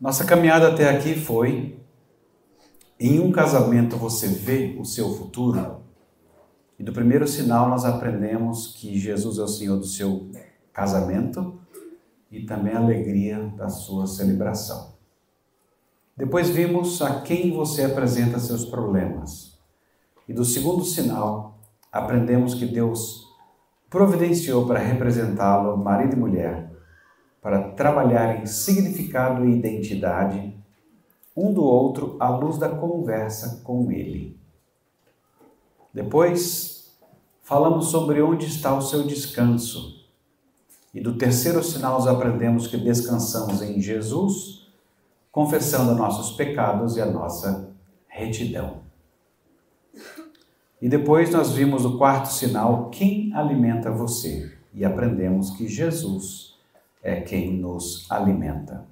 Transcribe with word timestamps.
Nossa 0.00 0.24
caminhada 0.24 0.68
até 0.68 0.88
aqui 0.88 1.16
foi: 1.16 1.80
em 3.00 3.18
um 3.18 3.32
casamento 3.32 3.96
você 3.96 4.28
vê 4.28 4.76
o 4.78 4.84
seu 4.84 5.12
futuro? 5.14 5.82
E 6.78 6.84
do 6.84 6.92
primeiro 6.92 7.26
sinal 7.26 7.68
nós 7.68 7.84
aprendemos 7.84 8.76
que 8.76 8.96
Jesus 8.96 9.38
é 9.38 9.42
o 9.42 9.48
Senhor 9.48 9.76
do 9.76 9.86
seu 9.86 10.30
casamento 10.72 11.58
e 12.30 12.44
também 12.44 12.74
a 12.74 12.78
alegria 12.78 13.52
da 13.56 13.68
sua 13.68 14.06
celebração. 14.06 14.96
Depois 16.16 16.48
vimos 16.48 17.02
a 17.02 17.20
quem 17.20 17.52
você 17.52 17.84
apresenta 17.84 18.38
seus 18.38 18.64
problemas. 18.64 19.58
E 20.28 20.32
do 20.32 20.44
segundo 20.44 20.84
sinal, 20.84 21.58
aprendemos 21.90 22.54
que 22.54 22.66
Deus 22.66 23.26
providenciou 23.90 24.64
para 24.64 24.78
representá-lo, 24.78 25.76
marido 25.76 26.12
e 26.14 26.18
mulher, 26.18 26.70
para 27.48 27.70
trabalhar 27.70 28.42
em 28.42 28.44
significado 28.44 29.46
e 29.46 29.56
identidade 29.56 30.54
um 31.34 31.50
do 31.50 31.64
outro 31.64 32.14
à 32.20 32.28
luz 32.28 32.58
da 32.58 32.68
conversa 32.68 33.62
com 33.64 33.90
Ele. 33.90 34.38
Depois, 35.94 36.94
falamos 37.42 37.86
sobre 37.86 38.20
onde 38.20 38.44
está 38.44 38.76
o 38.76 38.82
seu 38.82 39.02
descanso. 39.04 40.06
E 40.92 41.00
do 41.00 41.16
terceiro 41.16 41.64
sinal, 41.64 42.06
aprendemos 42.06 42.66
que 42.66 42.76
descansamos 42.76 43.62
em 43.62 43.80
Jesus, 43.80 44.68
confessando 45.32 45.94
nossos 45.94 46.36
pecados 46.36 46.98
e 46.98 47.00
a 47.00 47.06
nossa 47.06 47.70
retidão. 48.08 48.80
E 50.82 50.86
depois 50.86 51.30
nós 51.30 51.52
vimos 51.52 51.86
o 51.86 51.96
quarto 51.96 52.26
sinal, 52.26 52.90
quem 52.90 53.32
alimenta 53.32 53.90
você? 53.90 54.54
E 54.74 54.84
aprendemos 54.84 55.48
que 55.52 55.66
Jesus 55.66 56.47
é 57.08 57.20
quem 57.20 57.56
nos 57.56 58.10
alimenta. 58.10 58.86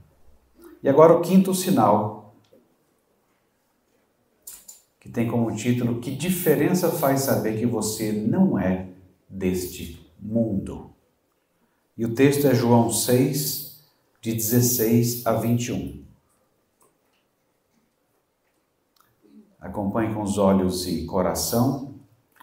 E 0.83 0.89
agora 0.89 1.13
o 1.13 1.21
quinto 1.21 1.55
sinal, 1.55 2.37
que 4.99 5.09
tem 5.09 5.29
como 5.29 5.55
título 5.55 6.01
Que 6.01 6.15
diferença 6.15 6.91
faz 6.91 7.21
saber 7.21 7.59
que 7.59 7.67
você 7.67 8.13
não 8.13 8.59
é 8.59 8.89
deste 9.29 10.11
mundo? 10.19 10.91
E 11.97 12.05
o 12.05 12.15
texto 12.15 12.47
é 12.47 12.55
João 12.55 12.91
6, 12.91 13.85
de 14.21 14.33
16 14.33 15.27
a 15.27 15.33
21. 15.33 16.05
Acompanhe 19.61 20.15
com 20.15 20.23
os 20.23 20.39
olhos 20.39 20.87
e 20.87 21.05
coração 21.07 21.95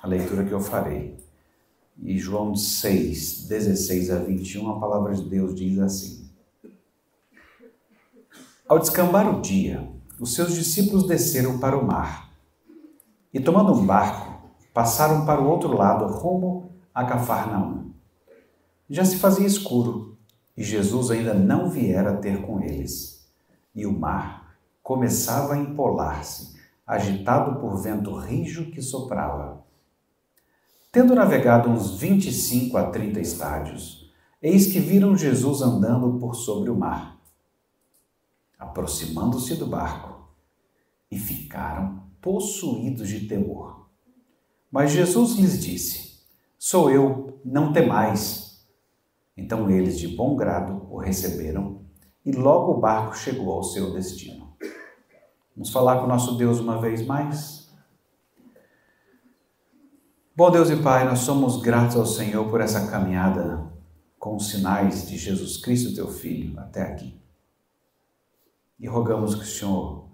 a 0.01 0.07
leitura 0.07 0.43
que 0.43 0.51
eu 0.51 0.59
farei. 0.59 1.22
E 2.01 2.17
João 2.17 2.55
6, 2.55 3.47
16 3.47 4.11
a 4.11 4.17
21, 4.17 4.69
a 4.69 4.79
palavra 4.79 5.13
de 5.13 5.23
Deus 5.23 5.55
diz 5.55 5.79
assim: 5.79 6.29
Ao 8.67 8.79
descambar 8.79 9.29
o 9.29 9.41
dia, 9.41 9.89
os 10.19 10.33
seus 10.33 10.53
discípulos 10.53 11.07
desceram 11.07 11.59
para 11.59 11.77
o 11.77 11.85
mar 11.85 12.31
e, 13.33 13.39
tomando 13.39 13.73
um 13.73 13.85
barco, 13.85 14.49
passaram 14.73 15.25
para 15.25 15.41
o 15.41 15.47
outro 15.47 15.75
lado, 15.75 16.05
rumo 16.05 16.71
a 16.93 17.03
Cafarnaum. 17.05 17.91
Já 18.89 19.03
se 19.05 19.17
fazia 19.17 19.45
escuro 19.45 20.17
e 20.55 20.63
Jesus 20.63 21.09
ainda 21.09 21.33
não 21.33 21.69
viera 21.69 22.17
ter 22.17 22.41
com 22.41 22.61
eles. 22.61 23.27
E 23.73 23.85
o 23.85 23.91
mar 23.91 24.55
começava 24.83 25.53
a 25.53 25.57
empolar-se, 25.57 26.55
agitado 26.85 27.59
por 27.59 27.81
vento 27.81 28.13
rijo 28.15 28.69
que 28.69 28.81
soprava. 28.81 29.62
Tendo 30.93 31.15
navegado 31.15 31.71
uns 31.71 31.97
25 31.97 32.77
a 32.77 32.91
30 32.91 33.19
estádios, 33.19 34.13
eis 34.39 34.71
que 34.71 34.79
viram 34.79 35.17
Jesus 35.17 35.63
andando 35.63 36.19
por 36.19 36.35
sobre 36.35 36.69
o 36.69 36.75
mar. 36.75 37.19
Aproximando-se 38.59 39.55
do 39.55 39.65
barco, 39.65 40.29
e 41.09 41.17
ficaram 41.17 42.03
possuídos 42.21 43.09
de 43.09 43.21
temor. 43.21 43.89
Mas 44.71 44.91
Jesus 44.91 45.33
lhes 45.33 45.59
disse: 45.59 46.21
Sou 46.59 46.91
eu, 46.91 47.39
não 47.43 47.73
temais. 47.73 48.63
Então 49.35 49.71
eles, 49.71 49.97
de 49.97 50.09
bom 50.09 50.35
grado, 50.35 50.85
o 50.91 50.99
receberam, 50.99 51.81
e 52.23 52.31
logo 52.31 52.71
o 52.71 52.79
barco 52.79 53.17
chegou 53.17 53.51
ao 53.51 53.63
seu 53.63 53.91
destino. 53.93 54.55
Vamos 55.55 55.71
falar 55.71 56.01
com 56.01 56.05
nosso 56.05 56.37
Deus 56.37 56.59
uma 56.59 56.79
vez 56.79 57.03
mais? 57.03 57.62
Bom 60.35 60.49
Deus 60.49 60.71
e 60.71 60.75
Pai, 60.77 61.05
nós 61.05 61.19
somos 61.19 61.61
gratos 61.61 61.95
ao 61.95 62.07
Senhor 62.07 62.49
por 62.49 62.59
essa 62.59 62.87
caminhada 62.87 63.71
com 64.17 64.35
os 64.35 64.49
sinais 64.49 65.07
de 65.07 65.15
Jesus 65.15 65.57
Cristo, 65.57 65.93
teu 65.93 66.07
Filho, 66.07 66.59
até 66.59 66.81
aqui. 66.81 67.21
E 68.79 68.87
rogamos 68.87 69.35
que 69.35 69.43
o 69.43 69.45
Senhor 69.45 70.09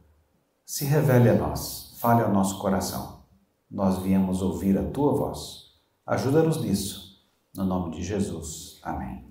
se 0.65 0.83
revele 0.83 1.29
a 1.29 1.35
nós, 1.35 1.95
fale 2.01 2.21
ao 2.21 2.33
nosso 2.33 2.59
coração. 2.59 3.23
Nós 3.71 3.99
viemos 3.99 4.41
ouvir 4.41 4.77
a 4.77 4.83
tua 4.83 5.13
voz. 5.13 5.75
Ajuda-nos 6.05 6.61
nisso, 6.61 7.25
no 7.55 7.63
nome 7.63 7.95
de 7.95 8.03
Jesus. 8.03 8.77
Amém. 8.83 9.23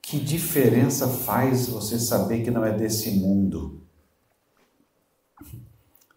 Que 0.00 0.18
diferença 0.18 1.06
faz 1.06 1.68
você 1.68 1.98
saber 1.98 2.42
que 2.42 2.50
não 2.50 2.64
é 2.64 2.72
desse 2.72 3.10
mundo? 3.18 3.75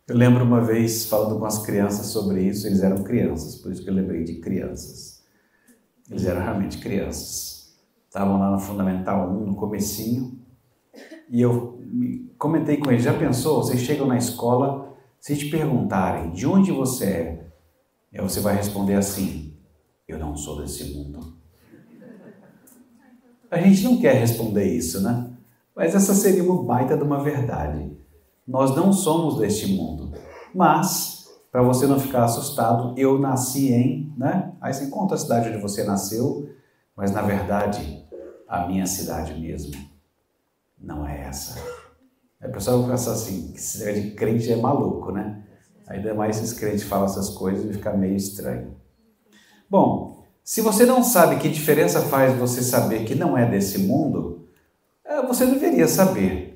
Eu 0.10 0.18
lembro 0.18 0.44
uma 0.44 0.60
vez 0.60 1.06
falando 1.06 1.38
com 1.38 1.46
as 1.46 1.60
crianças 1.60 2.08
sobre 2.08 2.42
isso, 2.42 2.66
eles 2.66 2.82
eram 2.82 3.04
crianças, 3.04 3.56
por 3.56 3.72
isso 3.72 3.84
que 3.84 3.90
eu 3.92 3.94
lembrei 3.94 4.24
de 4.24 4.40
crianças. 4.40 5.24
Eles 6.10 6.26
eram 6.26 6.42
realmente 6.42 6.80
crianças. 6.80 7.78
Estavam 8.08 8.40
lá 8.40 8.50
no 8.50 8.58
Fundamental 8.58 9.30
1, 9.30 9.46
no 9.46 9.56
comecinho, 9.56 10.40
e 11.30 11.40
eu 11.40 11.80
comentei 12.40 12.78
com 12.78 12.92
eles, 12.92 13.04
já 13.04 13.14
pensou, 13.14 13.64
vocês 13.64 13.82
chegam 13.82 14.08
na 14.08 14.18
escola, 14.18 14.98
se 15.20 15.38
te 15.38 15.48
perguntarem 15.48 16.32
de 16.32 16.48
onde 16.48 16.72
você 16.72 17.40
é, 18.12 18.20
você 18.20 18.40
vai 18.40 18.56
responder 18.56 18.96
assim, 18.96 19.54
eu 20.08 20.18
não 20.18 20.36
sou 20.36 20.60
desse 20.60 20.86
mundo. 20.86 21.38
A 23.52 23.62
gente 23.62 23.84
não 23.84 24.02
quer 24.02 24.16
responder 24.16 24.66
isso, 24.66 25.02
né? 25.02 25.30
Mas 25.76 25.94
essa 25.94 26.16
seria 26.16 26.44
uma 26.44 26.64
baita 26.64 26.98
de 26.98 27.04
uma 27.04 27.24
verdade. 27.24 27.96
Nós 28.50 28.76
não 28.76 28.92
somos 28.92 29.38
deste 29.38 29.68
mundo. 29.68 30.12
Mas, 30.56 31.30
para 31.52 31.62
você 31.62 31.86
não 31.86 32.00
ficar 32.00 32.24
assustado, 32.24 32.98
eu 32.98 33.20
nasci 33.20 33.72
em, 33.72 34.12
né? 34.18 34.54
Aí 34.60 34.74
você 34.74 34.88
conta 34.88 35.14
a 35.14 35.18
cidade 35.20 35.50
onde 35.50 35.62
você 35.62 35.84
nasceu, 35.84 36.50
mas 36.98 37.12
na 37.12 37.22
verdade, 37.22 38.04
a 38.48 38.66
minha 38.66 38.88
cidade 38.88 39.40
mesmo 39.40 39.72
não 40.82 41.06
é 41.08 41.28
essa. 41.28 41.62
Aí 42.42 42.50
o 42.50 42.52
pessoal 42.52 42.82
vai 42.82 42.92
pensar 42.92 43.12
assim, 43.12 43.52
que 43.52 43.60
esse 43.60 43.94
de 43.94 44.12
crente 44.16 44.52
é 44.52 44.56
maluco, 44.56 45.12
né? 45.12 45.44
Ainda 45.88 46.16
mais 46.16 46.38
esses 46.38 46.58
crentes 46.58 46.84
falam 46.84 47.06
essas 47.06 47.30
coisas 47.30 47.70
e 47.70 47.74
fica 47.74 47.94
meio 47.94 48.16
estranho. 48.16 48.76
Bom, 49.70 50.24
se 50.44 50.62
você 50.62 50.88
não 50.88 51.04
sabe 51.04 51.36
que 51.36 51.50
diferença 51.50 52.02
faz 52.02 52.36
você 52.36 52.64
saber 52.64 53.06
que 53.06 53.14
não 53.14 53.38
é 53.38 53.48
desse 53.48 53.78
mundo, 53.78 54.48
é, 55.06 55.22
você 55.22 55.46
deveria 55.46 55.88
saber. 55.88 56.49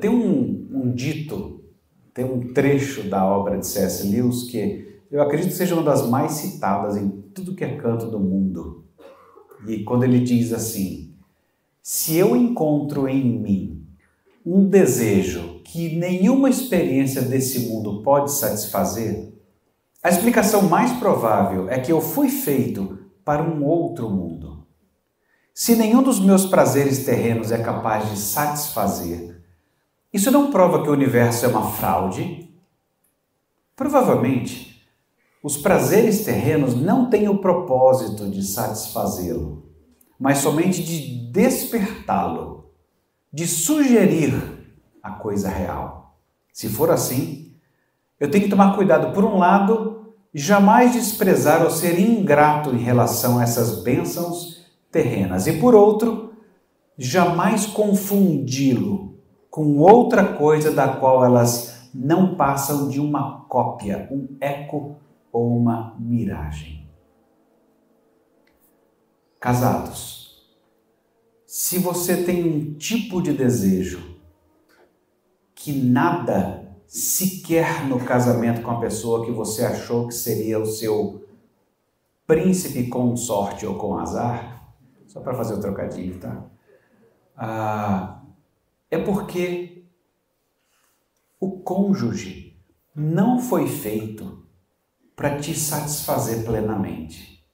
Tem 0.00 0.10
um, 0.10 0.68
um 0.72 0.92
dito, 0.92 1.64
tem 2.12 2.24
um 2.24 2.52
trecho 2.52 3.04
da 3.04 3.24
obra 3.24 3.58
de 3.58 3.66
C.S. 3.66 4.06
Lewis 4.08 4.42
que 4.44 4.98
eu 5.10 5.22
acredito 5.22 5.54
seja 5.54 5.74
uma 5.74 5.84
das 5.84 6.08
mais 6.08 6.32
citadas 6.32 6.96
em 6.96 7.08
tudo 7.32 7.54
que 7.54 7.64
é 7.64 7.76
canto 7.76 8.10
do 8.10 8.18
mundo. 8.18 8.84
E 9.66 9.84
quando 9.84 10.02
ele 10.02 10.20
diz 10.20 10.52
assim: 10.52 11.14
Se 11.82 12.16
eu 12.16 12.34
encontro 12.34 13.08
em 13.08 13.40
mim 13.40 13.86
um 14.44 14.68
desejo 14.68 15.60
que 15.64 15.96
nenhuma 15.96 16.50
experiência 16.50 17.22
desse 17.22 17.68
mundo 17.68 18.02
pode 18.02 18.32
satisfazer, 18.32 19.32
a 20.02 20.08
explicação 20.08 20.62
mais 20.62 20.92
provável 20.94 21.68
é 21.68 21.78
que 21.78 21.92
eu 21.92 22.00
fui 22.00 22.28
feito 22.28 22.98
para 23.24 23.42
um 23.42 23.64
outro 23.64 24.10
mundo. 24.10 24.66
Se 25.54 25.76
nenhum 25.76 26.02
dos 26.02 26.20
meus 26.20 26.46
prazeres 26.46 27.04
terrenos 27.04 27.52
é 27.52 27.58
capaz 27.58 28.10
de 28.10 28.16
satisfazer 28.16 29.37
isso 30.18 30.32
não 30.32 30.50
prova 30.50 30.82
que 30.82 30.90
o 30.90 30.92
universo 30.92 31.46
é 31.46 31.48
uma 31.48 31.70
fraude? 31.70 32.52
Provavelmente, 33.76 34.84
os 35.42 35.56
prazeres 35.56 36.24
terrenos 36.24 36.74
não 36.74 37.08
têm 37.08 37.28
o 37.28 37.38
propósito 37.38 38.28
de 38.28 38.42
satisfazê-lo, 38.42 39.70
mas 40.18 40.38
somente 40.38 40.82
de 40.82 41.30
despertá-lo, 41.30 42.72
de 43.32 43.46
sugerir 43.46 44.34
a 45.00 45.12
coisa 45.12 45.48
real. 45.48 46.18
Se 46.52 46.68
for 46.68 46.90
assim, 46.90 47.54
eu 48.18 48.28
tenho 48.28 48.44
que 48.44 48.50
tomar 48.50 48.74
cuidado, 48.74 49.14
por 49.14 49.24
um 49.24 49.38
lado, 49.38 50.14
jamais 50.34 50.94
desprezar 50.94 51.62
ou 51.62 51.70
ser 51.70 52.00
ingrato 52.00 52.70
em 52.70 52.78
relação 52.78 53.38
a 53.38 53.44
essas 53.44 53.84
bênçãos 53.84 54.66
terrenas, 54.90 55.46
e 55.46 55.52
por 55.60 55.76
outro, 55.76 56.32
jamais 56.98 57.66
confundi-lo 57.66 59.07
com 59.58 59.76
outra 59.78 60.34
coisa 60.34 60.70
da 60.70 60.86
qual 60.86 61.24
elas 61.24 61.90
não 61.92 62.36
passam 62.36 62.88
de 62.88 63.00
uma 63.00 63.40
cópia, 63.48 64.08
um 64.08 64.36
eco 64.40 64.94
ou 65.32 65.58
uma 65.58 65.96
miragem. 65.98 66.88
Casados, 69.40 70.46
se 71.44 71.80
você 71.80 72.22
tem 72.22 72.44
um 72.44 72.74
tipo 72.74 73.20
de 73.20 73.32
desejo 73.32 74.20
que 75.56 75.72
nada 75.72 76.72
sequer 76.86 77.84
no 77.88 77.98
casamento 77.98 78.62
com 78.62 78.70
a 78.70 78.78
pessoa 78.78 79.26
que 79.26 79.32
você 79.32 79.64
achou 79.64 80.06
que 80.06 80.14
seria 80.14 80.60
o 80.60 80.66
seu 80.66 81.26
príncipe 82.28 82.86
com 82.86 83.16
sorte 83.16 83.66
ou 83.66 83.74
com 83.74 83.98
azar, 83.98 84.72
só 85.08 85.18
para 85.18 85.34
fazer 85.34 85.54
o 85.54 85.60
trocadilho, 85.60 86.20
tá? 86.20 86.44
Ah, 87.36 88.17
é 88.90 88.98
porque 88.98 89.86
o 91.40 91.60
cônjuge 91.60 92.60
não 92.94 93.38
foi 93.38 93.68
feito 93.68 94.46
para 95.14 95.38
te 95.38 95.54
satisfazer 95.54 96.44
plenamente. 96.44 97.44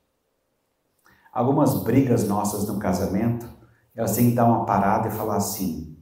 Algumas 1.33 1.83
brigas 1.83 2.29
nossas 2.29 2.69
no 2.69 2.79
casamento, 2.79 3.49
elas 3.95 4.15
têm 4.15 4.31
que 4.31 4.37
dar 4.37 4.47
uma 4.47 4.65
parada 4.65 5.09
e 5.09 5.11
falar 5.11 5.37
assim: 5.37 5.99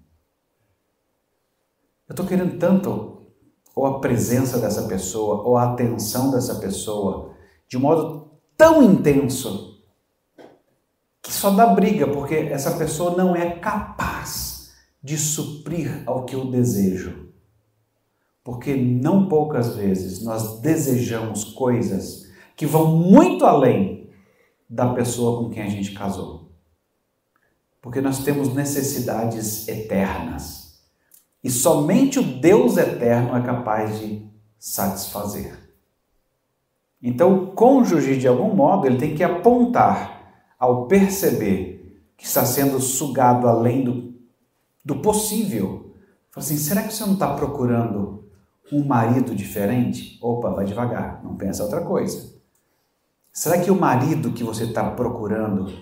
eu 2.08 2.12
estou 2.12 2.26
querendo 2.26 2.58
tanto 2.58 3.26
ou 3.74 3.86
a 3.86 4.00
presença 4.00 4.58
dessa 4.58 4.82
pessoa 4.86 5.42
ou 5.42 5.56
a 5.56 5.72
atenção 5.72 6.30
dessa 6.30 6.56
pessoa 6.56 7.34
de 7.66 7.78
modo 7.78 8.30
tão 8.56 8.82
intenso 8.82 9.82
que 11.22 11.32
só 11.32 11.50
dá 11.50 11.66
briga 11.68 12.06
porque 12.06 12.34
essa 12.34 12.72
pessoa 12.76 13.16
não 13.16 13.34
é 13.34 13.52
capaz 13.52 14.51
de 15.02 15.18
suprir 15.18 16.02
ao 16.06 16.24
que 16.24 16.34
eu 16.34 16.50
desejo. 16.50 17.28
Porque 18.44 18.74
não 18.74 19.28
poucas 19.28 19.74
vezes 19.76 20.22
nós 20.22 20.60
desejamos 20.60 21.44
coisas 21.44 22.30
que 22.56 22.66
vão 22.66 22.96
muito 22.96 23.44
além 23.44 24.10
da 24.68 24.92
pessoa 24.94 25.42
com 25.42 25.50
quem 25.50 25.62
a 25.62 25.68
gente 25.68 25.92
casou. 25.92 26.52
Porque 27.80 28.00
nós 28.00 28.22
temos 28.24 28.54
necessidades 28.54 29.66
eternas. 29.68 30.80
E 31.42 31.50
somente 31.50 32.20
o 32.20 32.22
Deus 32.22 32.76
eterno 32.76 33.36
é 33.36 33.42
capaz 33.42 33.98
de 33.98 34.24
satisfazer. 34.58 35.58
Então, 37.02 37.34
o 37.34 37.46
cônjuge, 37.48 38.16
de 38.16 38.28
algum 38.28 38.54
modo, 38.54 38.86
ele 38.86 38.96
tem 38.96 39.16
que 39.16 39.24
apontar 39.24 40.46
ao 40.56 40.86
perceber 40.86 42.00
que 42.16 42.24
está 42.24 42.46
sendo 42.46 42.80
sugado 42.80 43.48
além 43.48 43.82
do, 43.82 44.11
do 44.84 44.96
possível. 44.96 45.94
Fala 46.30 46.44
assim: 46.44 46.56
será 46.56 46.82
que 46.82 46.92
você 46.92 47.04
não 47.04 47.14
está 47.14 47.34
procurando 47.34 48.24
um 48.72 48.84
marido 48.84 49.34
diferente? 49.34 50.18
Opa, 50.20 50.50
vai 50.50 50.64
devagar, 50.64 51.22
não 51.22 51.36
pensa 51.36 51.62
outra 51.62 51.82
coisa. 51.82 52.32
Será 53.32 53.60
que 53.60 53.70
o 53.70 53.78
marido 53.78 54.32
que 54.32 54.44
você 54.44 54.64
está 54.64 54.90
procurando 54.90 55.72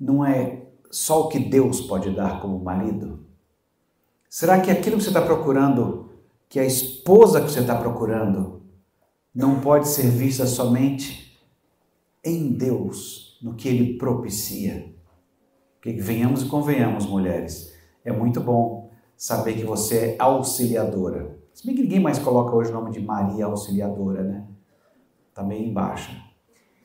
não 0.00 0.24
é 0.24 0.66
só 0.90 1.22
o 1.22 1.28
que 1.28 1.38
Deus 1.38 1.80
pode 1.80 2.10
dar 2.10 2.40
como 2.40 2.62
marido? 2.62 3.26
Será 4.28 4.60
que 4.60 4.70
aquilo 4.70 4.96
que 4.96 5.02
você 5.02 5.08
está 5.08 5.22
procurando, 5.22 6.10
que 6.48 6.60
a 6.60 6.64
esposa 6.64 7.40
que 7.40 7.50
você 7.50 7.60
está 7.60 7.74
procurando, 7.74 8.62
não 9.34 9.60
pode 9.60 9.88
ser 9.88 10.08
vista 10.10 10.46
somente 10.46 11.38
em 12.22 12.52
Deus, 12.52 13.38
no 13.42 13.54
que 13.54 13.68
Ele 13.68 13.98
propicia? 13.98 14.92
Porque 15.80 16.00
venhamos 16.00 16.42
e 16.42 16.46
convenhamos, 16.46 17.06
mulheres, 17.06 17.74
é 18.08 18.12
muito 18.12 18.40
bom 18.40 18.90
saber 19.16 19.54
que 19.54 19.64
você 19.64 19.96
é 19.98 20.16
auxiliadora. 20.18 21.36
Se 21.52 21.66
bem 21.66 21.74
que 21.74 21.82
ninguém 21.82 22.00
mais 22.00 22.18
coloca 22.18 22.54
hoje 22.54 22.70
o 22.70 22.74
nome 22.74 22.90
de 22.90 23.00
Maria 23.00 23.46
Auxiliadora, 23.46 24.22
né? 24.22 24.44
Está 25.28 25.42
meio 25.42 25.66
embaixo. 25.66 26.10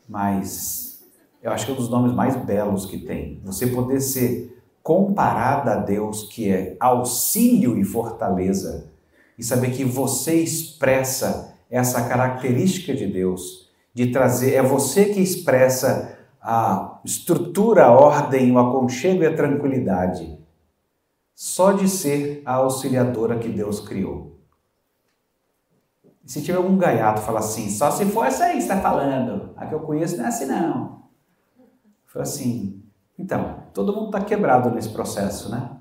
Mas 0.07 1.03
eu 1.41 1.51
acho 1.51 1.65
que 1.65 1.71
é 1.71 1.75
um 1.75 1.77
dos 1.77 1.89
nomes 1.89 2.13
mais 2.13 2.35
belos 2.35 2.85
que 2.85 2.97
tem. 2.97 3.39
Você 3.45 3.67
poder 3.67 4.01
ser 4.01 4.61
comparada 4.81 5.73
a 5.73 5.75
Deus, 5.77 6.23
que 6.23 6.49
é 6.49 6.75
auxílio 6.79 7.79
e 7.79 7.85
fortaleza, 7.85 8.91
e 9.37 9.43
saber 9.43 9.71
que 9.71 9.85
você 9.85 10.35
expressa 10.35 11.55
essa 11.69 12.07
característica 12.07 12.93
de 12.93 13.07
Deus, 13.07 13.69
de 13.93 14.11
trazer, 14.11 14.55
é 14.55 14.61
você 14.61 15.05
que 15.05 15.21
expressa 15.21 16.17
a 16.41 16.99
estrutura, 17.05 17.85
a 17.85 17.91
ordem, 17.91 18.51
o 18.51 18.59
aconchego 18.59 19.23
e 19.23 19.27
a 19.27 19.35
tranquilidade, 19.35 20.42
só 21.35 21.71
de 21.71 21.87
ser 21.87 22.41
a 22.45 22.55
auxiliadora 22.55 23.39
que 23.39 23.49
Deus 23.49 23.79
criou. 23.79 24.39
Se 26.25 26.41
tiver 26.41 26.57
algum 26.57 26.77
gaiato 26.77 27.21
falar 27.21 27.39
assim, 27.39 27.69
só 27.69 27.91
se 27.91 28.05
for 28.05 28.25
essa 28.25 28.45
aí 28.45 28.53
que 28.53 28.59
está 28.59 28.79
falando, 28.79 29.51
a 29.57 29.65
que 29.65 29.73
eu 29.73 29.81
conheço 29.81 30.17
não 30.17 30.25
é 30.25 30.27
assim 30.29 30.45
não. 30.45 31.03
Foi 32.05 32.21
assim, 32.21 32.81
então, 33.17 33.63
todo 33.73 33.93
mundo 33.93 34.05
está 34.05 34.21
quebrado 34.21 34.69
nesse 34.71 34.89
processo, 34.89 35.51
né? 35.51 35.77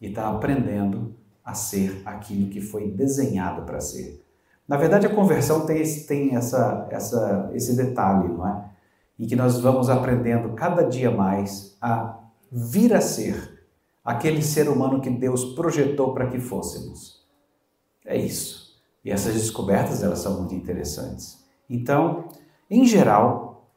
E 0.00 0.08
está 0.08 0.28
aprendendo 0.28 1.16
a 1.44 1.54
ser 1.54 2.02
aquilo 2.04 2.48
que 2.48 2.60
foi 2.60 2.90
desenhado 2.90 3.62
para 3.62 3.80
ser. 3.80 4.24
Na 4.66 4.76
verdade, 4.76 5.06
a 5.06 5.14
conversão 5.14 5.66
tem, 5.66 5.80
esse, 5.80 6.06
tem 6.06 6.36
essa, 6.36 6.86
essa, 6.90 7.50
esse 7.52 7.76
detalhe, 7.76 8.28
não 8.28 8.46
é? 8.46 8.70
Em 9.18 9.26
que 9.26 9.36
nós 9.36 9.58
vamos 9.58 9.90
aprendendo 9.90 10.54
cada 10.54 10.82
dia 10.82 11.10
mais 11.10 11.76
a 11.80 12.18
vir 12.50 12.94
a 12.94 13.00
ser 13.00 13.51
aquele 14.04 14.42
ser 14.42 14.68
humano 14.68 15.00
que 15.00 15.10
Deus 15.10 15.44
projetou 15.54 16.12
para 16.12 16.28
que 16.28 16.38
fôssemos. 16.38 17.22
É 18.04 18.16
isso. 18.16 18.80
E 19.04 19.10
essas 19.10 19.34
descobertas 19.34 20.02
elas 20.02 20.20
são 20.20 20.38
muito 20.38 20.54
interessantes. 20.54 21.44
Então, 21.68 22.28
em 22.70 22.84
geral, 22.84 23.70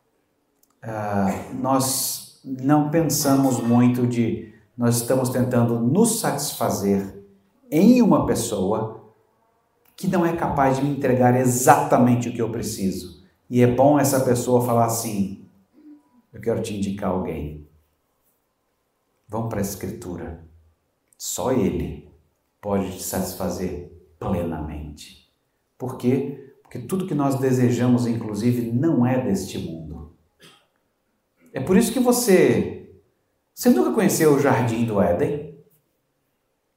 uh, 0.84 1.56
nós 1.56 2.42
não 2.44 2.90
pensamos 2.90 3.60
muito 3.60 4.06
de 4.06 4.54
nós 4.78 4.98
estamos 4.98 5.30
tentando 5.30 5.80
nos 5.80 6.20
satisfazer 6.20 7.24
em 7.72 8.02
uma 8.02 8.26
pessoa 8.26 9.14
que 9.96 10.08
não 10.08 10.26
é 10.26 10.36
capaz 10.36 10.78
de 10.78 10.84
me 10.84 10.92
entregar 10.92 11.36
exatamente 11.40 12.28
o 12.28 12.34
que 12.34 12.42
eu 12.42 12.52
preciso. 12.52 13.24
E 13.50 13.62
é 13.62 13.68
bom 13.68 13.98
essa 13.98 14.20
pessoa 14.20 14.66
falar 14.66 14.86
assim: 14.86 15.48
eu 16.34 16.42
quero 16.42 16.62
te 16.62 16.76
indicar 16.76 17.12
alguém. 17.12 17.65
Vamos 19.28 19.50
para 19.50 19.60
a 19.60 19.62
Escritura. 19.62 20.46
Só 21.18 21.52
Ele 21.52 22.10
pode 22.62 22.98
te 22.98 23.04
satisfazer 23.04 23.92
plenamente. 24.20 25.32
Por 25.78 25.98
quê? 25.98 26.54
Porque 26.62 26.80
tudo 26.80 27.08
que 27.08 27.14
nós 27.14 27.40
desejamos, 27.40 28.08
inclusive, 28.08 28.72
não 28.72 29.06
é 29.06 29.22
deste 29.22 29.58
mundo. 29.58 30.16
É 31.54 31.60
por 31.60 31.78
isso 31.78 31.92
que 31.92 32.00
você. 32.00 33.00
Você 33.54 33.70
nunca 33.70 33.94
conheceu 33.94 34.34
o 34.34 34.40
Jardim 34.40 34.86
do 34.86 35.02
Éden? 35.02 35.58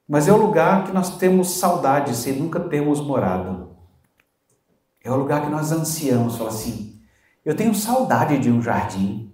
Mas 0.06 0.26
é 0.26 0.32
o 0.32 0.36
lugar 0.36 0.86
que 0.86 0.92
nós 0.92 1.18
temos 1.18 1.58
saudade 1.58 2.14
se 2.14 2.32
nunca 2.32 2.60
temos 2.60 3.00
morado. 3.00 3.76
É 5.04 5.10
o 5.10 5.16
lugar 5.16 5.42
que 5.42 5.50
nós 5.50 5.70
ansiamos. 5.72 6.36
Fala 6.36 6.50
assim: 6.50 6.98
eu 7.44 7.56
tenho 7.56 7.74
saudade 7.74 8.38
de 8.38 8.50
um 8.50 8.60
jardim. 8.60 9.32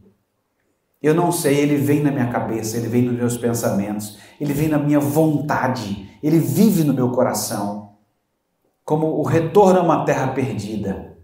Eu 1.05 1.13
não 1.13 1.31
sei, 1.31 1.59
ele 1.59 1.77
vem 1.77 2.03
na 2.03 2.11
minha 2.11 2.31
cabeça, 2.31 2.79
ele 2.79 2.89
vem 2.89 3.03
nos 3.03 3.15
meus 3.15 3.37
pensamentos, 3.37 4.19
ele 4.41 4.55
vem 4.55 4.69
na 4.69 4.79
minha 4.79 4.99
vontade, 4.99 6.19
ele 6.23 6.39
vive 6.39 6.83
no 6.83 6.95
meu 6.95 7.11
coração 7.11 7.97
como 8.87 9.09
o 9.09 9.23
retorno 9.23 9.81
a 9.81 9.83
uma 9.83 10.07
terra 10.07 10.29
perdida. 10.29 11.19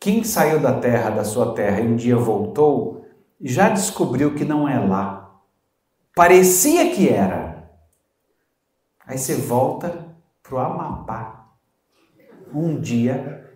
Quem 0.00 0.24
saiu 0.24 0.58
da 0.58 0.80
terra, 0.80 1.10
da 1.10 1.22
sua 1.22 1.54
terra, 1.54 1.80
e 1.80 1.86
um 1.86 1.94
dia 1.94 2.16
voltou, 2.16 3.06
já 3.40 3.68
descobriu 3.68 4.34
que 4.34 4.44
não 4.44 4.68
é 4.68 4.80
lá. 4.80 5.40
Parecia 6.16 6.90
que 6.90 7.08
era. 7.08 7.70
Aí 9.06 9.16
você 9.16 9.36
volta 9.36 10.08
para 10.42 10.56
o 10.56 10.58
Amapá 10.58 11.52
um 12.52 12.80
dia 12.80 13.48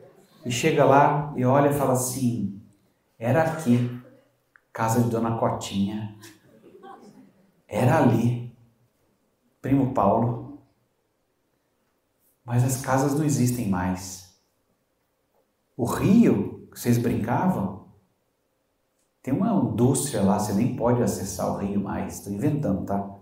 e 0.44 0.52
chega 0.52 0.84
lá 0.84 1.32
e 1.34 1.44
olha 1.44 1.70
e 1.70 1.74
fala 1.74 1.94
assim: 1.94 2.55
era 3.18 3.42
aqui, 3.42 4.00
casa 4.72 5.02
de 5.02 5.10
Dona 5.10 5.38
Cotinha. 5.38 6.16
Era 7.68 7.98
ali. 7.98 8.54
Primo 9.60 9.92
Paulo 9.92 10.46
mas 12.46 12.62
as 12.62 12.80
casas 12.80 13.18
não 13.18 13.24
existem 13.24 13.68
mais. 13.68 14.32
O 15.76 15.84
rio 15.84 16.68
que 16.70 16.78
vocês 16.78 16.96
brincavam, 16.96 17.88
tem 19.20 19.34
uma 19.34 19.52
indústria 19.52 20.22
lá, 20.22 20.38
você 20.38 20.52
nem 20.52 20.76
pode 20.76 21.02
acessar 21.02 21.52
o 21.52 21.58
rio 21.58 21.80
mais. 21.80 22.18
Estou 22.18 22.32
inventando, 22.32 22.86
tá? 22.86 23.18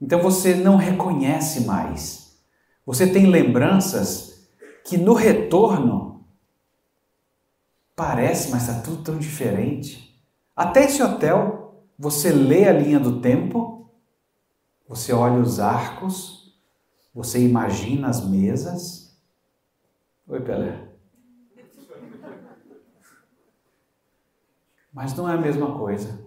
Então 0.00 0.22
você 0.22 0.54
não 0.54 0.76
reconhece 0.76 1.66
mais. 1.66 2.40
Você 2.86 3.12
tem 3.12 3.26
lembranças 3.26 4.48
que 4.86 4.96
no 4.96 5.12
retorno 5.12 6.15
parece, 7.96 8.50
mas 8.50 8.68
está 8.68 8.82
tudo 8.82 9.02
tão 9.02 9.18
diferente. 9.18 10.22
Até 10.54 10.84
esse 10.84 11.02
hotel, 11.02 11.82
você 11.98 12.30
lê 12.30 12.68
a 12.68 12.72
linha 12.72 13.00
do 13.00 13.22
tempo, 13.22 13.90
você 14.86 15.12
olha 15.14 15.40
os 15.40 15.58
arcos, 15.58 16.54
você 17.14 17.42
imagina 17.42 18.08
as 18.08 18.24
mesas? 18.24 19.18
Oi, 20.28 20.40
Pelé. 20.42 20.86
Mas 24.92 25.14
não 25.14 25.28
é 25.28 25.34
a 25.34 25.40
mesma 25.40 25.76
coisa. 25.76 26.24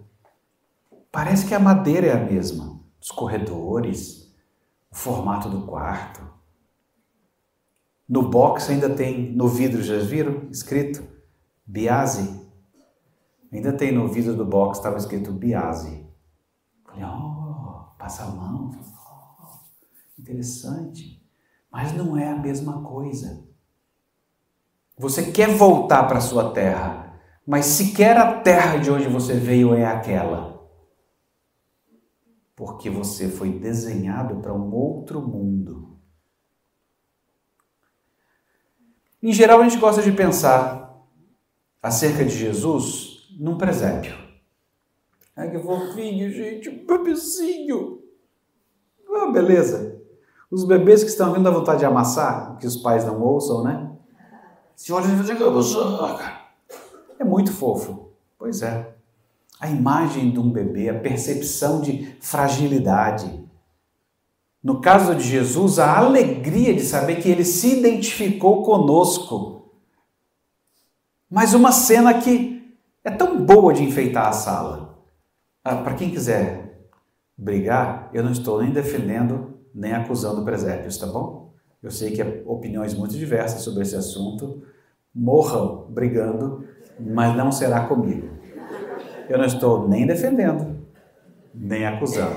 Parece 1.10 1.46
que 1.46 1.54
a 1.54 1.60
madeira 1.60 2.06
é 2.08 2.12
a 2.12 2.24
mesma, 2.24 2.80
os 3.00 3.10
corredores, 3.10 4.32
o 4.90 4.94
formato 4.94 5.48
do 5.48 5.66
quarto. 5.66 6.20
No 8.08 8.28
box 8.28 8.70
ainda 8.70 8.90
tem, 8.90 9.32
no 9.32 9.48
vidro, 9.48 9.82
já 9.82 9.98
viram? 9.98 10.48
Escrito 10.50 11.19
Biase. 11.70 12.50
Ainda 13.52 13.72
tem 13.72 13.92
no 13.92 14.08
vidro 14.08 14.34
do 14.34 14.44
box, 14.44 14.78
estava 14.78 14.96
escrito 14.96 15.32
Biase. 15.32 16.04
Falei, 16.84 17.04
oh, 17.04 17.94
passa 17.96 18.24
a 18.24 18.26
mão. 18.26 18.72
Oh, 18.74 20.20
interessante. 20.20 21.24
Mas 21.70 21.92
não 21.92 22.16
é 22.16 22.28
a 22.28 22.36
mesma 22.36 22.82
coisa. 22.82 23.48
Você 24.98 25.30
quer 25.30 25.48
voltar 25.56 26.08
para 26.08 26.18
a 26.18 26.20
sua 26.20 26.52
terra, 26.52 27.20
mas 27.46 27.66
sequer 27.66 28.16
a 28.16 28.40
terra 28.40 28.76
de 28.76 28.90
onde 28.90 29.08
você 29.08 29.34
veio 29.34 29.72
é 29.72 29.86
aquela. 29.86 30.68
Porque 32.56 32.90
você 32.90 33.28
foi 33.28 33.52
desenhado 33.58 34.40
para 34.40 34.52
um 34.52 34.74
outro 34.74 35.22
mundo. 35.22 36.00
Em 39.22 39.32
geral, 39.32 39.60
a 39.60 39.68
gente 39.68 39.78
gosta 39.80 40.02
de 40.02 40.10
pensar 40.10 40.79
acerca 41.82 42.24
de 42.24 42.36
Jesus 42.36 43.28
num 43.38 43.56
presépio. 43.56 44.16
Ai, 45.36 45.50
que 45.50 45.58
fofinho, 45.58 46.30
gente, 46.30 46.68
um 46.68 46.86
bebezinho. 46.86 48.02
Ah, 49.08 49.30
beleza. 49.30 49.98
Os 50.50 50.64
bebês 50.64 51.02
que 51.02 51.10
estão 51.10 51.32
vindo 51.32 51.48
à 51.48 51.52
vontade 51.52 51.80
de 51.80 51.84
amassar, 51.84 52.58
que 52.58 52.66
os 52.66 52.76
pais 52.76 53.04
não 53.04 53.22
ouçam, 53.22 53.62
né? 53.62 53.90
Se 54.74 54.92
olha 54.92 55.06
é 57.18 57.24
muito 57.24 57.52
fofo. 57.52 58.08
Pois 58.38 58.62
é. 58.62 58.94
A 59.60 59.68
imagem 59.68 60.30
de 60.30 60.38
um 60.38 60.50
bebê, 60.50 60.88
a 60.88 60.98
percepção 60.98 61.80
de 61.82 62.16
fragilidade. 62.20 63.44
No 64.62 64.80
caso 64.80 65.14
de 65.14 65.22
Jesus, 65.22 65.78
a 65.78 65.98
alegria 65.98 66.74
de 66.74 66.80
saber 66.80 67.16
que 67.16 67.28
ele 67.28 67.44
se 67.44 67.78
identificou 67.78 68.62
conosco. 68.62 69.59
Mas 71.30 71.54
uma 71.54 71.70
cena 71.70 72.12
que 72.14 72.76
é 73.04 73.10
tão 73.10 73.44
boa 73.44 73.72
de 73.72 73.84
enfeitar 73.84 74.28
a 74.28 74.32
sala. 74.32 74.98
Ah, 75.62 75.76
Para 75.76 75.94
quem 75.94 76.10
quiser 76.10 76.88
brigar, 77.38 78.10
eu 78.12 78.22
não 78.22 78.32
estou 78.32 78.60
nem 78.60 78.72
defendendo 78.72 79.50
nem 79.74 79.92
acusando 79.92 80.44
presépios, 80.44 80.98
tá 80.98 81.06
bom? 81.06 81.52
Eu 81.82 81.90
sei 81.90 82.10
que 82.10 82.20
há 82.20 82.26
opiniões 82.44 82.92
muito 82.94 83.16
diversas 83.16 83.62
sobre 83.62 83.82
esse 83.82 83.96
assunto. 83.96 84.62
Morram 85.14 85.86
brigando, 85.88 86.64
mas 86.98 87.36
não 87.36 87.50
será 87.50 87.86
comigo. 87.86 88.28
Eu 89.28 89.38
não 89.38 89.44
estou 89.44 89.88
nem 89.88 90.06
defendendo, 90.06 90.76
nem 91.54 91.86
acusando. 91.86 92.34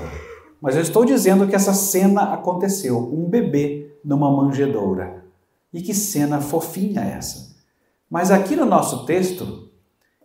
Mas 0.61 0.75
eu 0.75 0.81
estou 0.81 1.03
dizendo 1.03 1.47
que 1.47 1.55
essa 1.55 1.73
cena 1.73 2.33
aconteceu. 2.33 2.97
Um 2.97 3.27
bebê 3.27 3.97
numa 4.03 4.31
manjedoura. 4.31 5.25
E 5.73 5.81
que 5.81 5.93
cena 5.93 6.39
fofinha 6.39 7.01
é 7.01 7.17
essa. 7.17 7.52
Mas 8.13 8.29
aqui 8.29 8.55
no 8.55 8.63
nosso 8.63 9.07
texto 9.07 9.71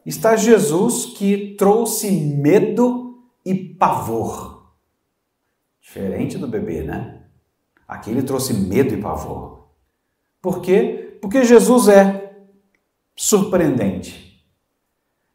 está 0.04 0.37
Jesus 0.37 1.07
que 1.07 1.54
trouxe 1.57 2.11
medo 2.11 3.18
e 3.42 3.54
pavor. 3.54 4.75
Diferente 5.80 6.37
do 6.37 6.47
bebê, 6.47 6.83
né? 6.83 7.23
Aqui 7.88 8.11
ele 8.11 8.23
trouxe 8.23 8.52
medo 8.52 8.92
e 8.92 9.00
pavor. 9.00 9.71
Por 10.42 10.61
quê? 10.61 11.16
Porque 11.23 11.42
Jesus 11.45 11.88
é 11.88 12.37
surpreendente. 13.16 14.47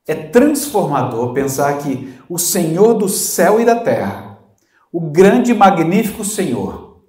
É 0.06 0.14
transformador 0.14 1.34
pensar 1.34 1.80
que 1.80 2.14
o 2.30 2.38
Senhor 2.38 2.94
do 2.94 3.10
céu 3.10 3.60
e 3.60 3.66
da 3.66 3.80
terra, 3.80 4.38
o 4.92 5.02
grande 5.02 5.54
e 5.54 5.56
magnífico 5.56 6.24
Senhor, 6.24 7.02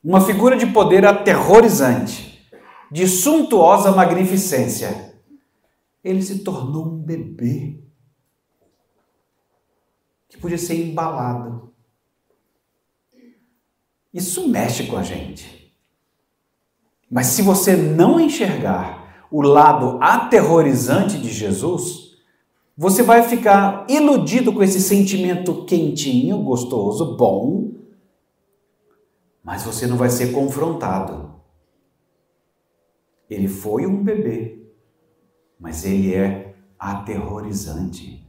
uma 0.00 0.20
figura 0.20 0.56
de 0.56 0.66
poder 0.66 1.04
aterrorizante, 1.04 2.33
de 2.94 3.08
suntuosa 3.08 3.90
magnificência, 3.90 5.18
ele 6.04 6.22
se 6.22 6.44
tornou 6.44 6.86
um 6.86 6.96
bebê 6.96 7.82
que 10.28 10.38
podia 10.38 10.56
ser 10.56 10.80
embalado 10.80 11.74
isso 14.14 14.48
mexe 14.48 14.86
com 14.86 14.96
a 14.96 15.02
gente. 15.02 15.74
Mas 17.10 17.26
se 17.26 17.42
você 17.42 17.76
não 17.76 18.20
enxergar 18.20 19.26
o 19.28 19.42
lado 19.42 19.98
aterrorizante 20.00 21.18
de 21.18 21.32
Jesus, 21.32 22.12
você 22.78 23.02
vai 23.02 23.24
ficar 23.24 23.84
iludido 23.88 24.52
com 24.52 24.62
esse 24.62 24.80
sentimento 24.80 25.64
quentinho, 25.64 26.38
gostoso, 26.44 27.16
bom, 27.16 27.72
mas 29.42 29.64
você 29.64 29.84
não 29.84 29.96
vai 29.96 30.10
ser 30.10 30.30
confrontado. 30.30 31.34
Ele 33.34 33.48
foi 33.48 33.84
um 33.84 34.02
bebê, 34.02 34.64
mas 35.58 35.84
ele 35.84 36.14
é 36.14 36.54
aterrorizante. 36.78 38.24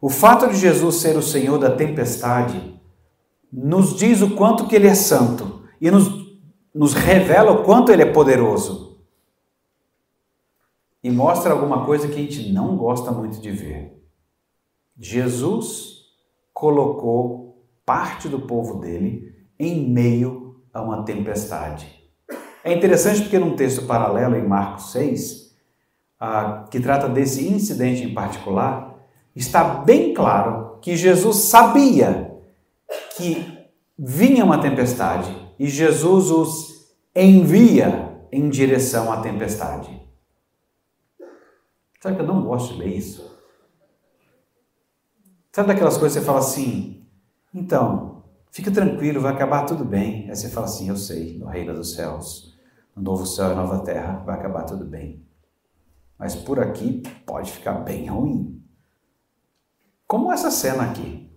O 0.00 0.10
fato 0.10 0.48
de 0.48 0.56
Jesus 0.58 0.96
ser 0.96 1.16
o 1.16 1.22
Senhor 1.22 1.58
da 1.58 1.74
tempestade 1.74 2.78
nos 3.50 3.96
diz 3.96 4.20
o 4.20 4.36
quanto 4.36 4.66
que 4.66 4.76
ele 4.76 4.86
é 4.86 4.94
santo 4.94 5.62
e 5.80 5.90
nos, 5.90 6.08
nos 6.74 6.92
revela 6.92 7.52
o 7.52 7.64
quanto 7.64 7.90
ele 7.90 8.02
é 8.02 8.12
poderoso. 8.12 8.98
E 11.02 11.10
mostra 11.10 11.52
alguma 11.52 11.86
coisa 11.86 12.08
que 12.08 12.14
a 12.14 12.18
gente 12.18 12.52
não 12.52 12.76
gosta 12.76 13.10
muito 13.12 13.40
de 13.40 13.50
ver. 13.50 14.06
Jesus 14.98 16.02
colocou 16.52 17.64
parte 17.86 18.28
do 18.28 18.40
povo 18.40 18.80
dele 18.80 19.34
em 19.58 19.88
meio 19.88 20.62
a 20.72 20.82
uma 20.82 21.02
tempestade. 21.02 22.03
É 22.64 22.72
interessante 22.72 23.20
porque 23.20 23.38
num 23.38 23.54
texto 23.54 23.82
paralelo 23.82 24.34
em 24.36 24.48
Marcos 24.48 24.90
6, 24.92 25.54
ah, 26.18 26.64
que 26.70 26.80
trata 26.80 27.06
desse 27.06 27.46
incidente 27.46 28.02
em 28.02 28.14
particular, 28.14 28.98
está 29.36 29.62
bem 29.62 30.14
claro 30.14 30.78
que 30.80 30.96
Jesus 30.96 31.36
sabia 31.36 32.34
que 33.18 33.68
vinha 33.98 34.42
uma 34.46 34.62
tempestade 34.62 35.30
e 35.58 35.68
Jesus 35.68 36.30
os 36.30 36.94
envia 37.14 38.18
em 38.32 38.48
direção 38.48 39.12
à 39.12 39.20
tempestade. 39.20 40.02
Sabe 42.00 42.16
que 42.16 42.22
eu 42.22 42.26
não 42.26 42.44
gosto 42.44 42.72
de 42.72 42.80
ler 42.80 42.96
isso? 42.96 43.30
Sabe 45.52 45.68
daquelas 45.68 45.98
coisas 45.98 46.16
que 46.16 46.20
você 46.20 46.26
fala 46.26 46.38
assim, 46.38 47.06
então, 47.54 48.24
fica 48.50 48.70
tranquilo, 48.70 49.20
vai 49.20 49.34
acabar 49.34 49.64
tudo 49.66 49.84
bem. 49.84 50.30
Aí 50.30 50.34
você 50.34 50.48
fala 50.48 50.66
assim, 50.66 50.88
eu 50.88 50.96
sei, 50.96 51.38
no 51.38 51.46
reino 51.46 51.74
dos 51.74 51.94
céus, 51.94 52.53
no 52.96 53.02
novo 53.02 53.26
céu 53.26 53.52
e 53.52 53.54
nova 53.54 53.80
terra, 53.80 54.22
vai 54.24 54.36
acabar 54.36 54.64
tudo 54.64 54.84
bem. 54.84 55.24
Mas 56.18 56.34
por 56.34 56.60
aqui 56.60 57.02
pode 57.26 57.50
ficar 57.50 57.74
bem 57.74 58.06
ruim. 58.06 58.62
Como 60.06 60.32
essa 60.32 60.50
cena 60.50 60.84
aqui. 60.84 61.30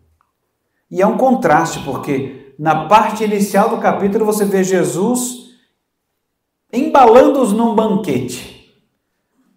E 0.89 1.01
é 1.01 1.07
um 1.07 1.17
contraste, 1.17 1.79
porque 1.83 2.55
na 2.59 2.87
parte 2.87 3.23
inicial 3.23 3.69
do 3.69 3.79
capítulo 3.79 4.25
você 4.25 4.45
vê 4.45 4.63
Jesus 4.63 5.47
embalando-os 6.71 7.53
num 7.53 7.73
banquete. 7.73 8.57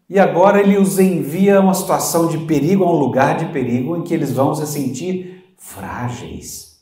E 0.09 0.19
agora 0.19 0.61
ele 0.61 0.77
os 0.77 0.99
envia 0.99 1.59
a 1.59 1.61
uma 1.61 1.75
situação 1.75 2.27
de 2.27 2.39
perigo, 2.39 2.83
a 2.83 2.91
um 2.91 2.99
lugar 2.99 3.37
de 3.37 3.47
perigo, 3.53 3.97
em 3.97 4.03
que 4.03 4.13
eles 4.13 4.33
vão 4.33 4.55
se 4.55 4.67
sentir 4.67 5.55
frágeis. 5.57 6.81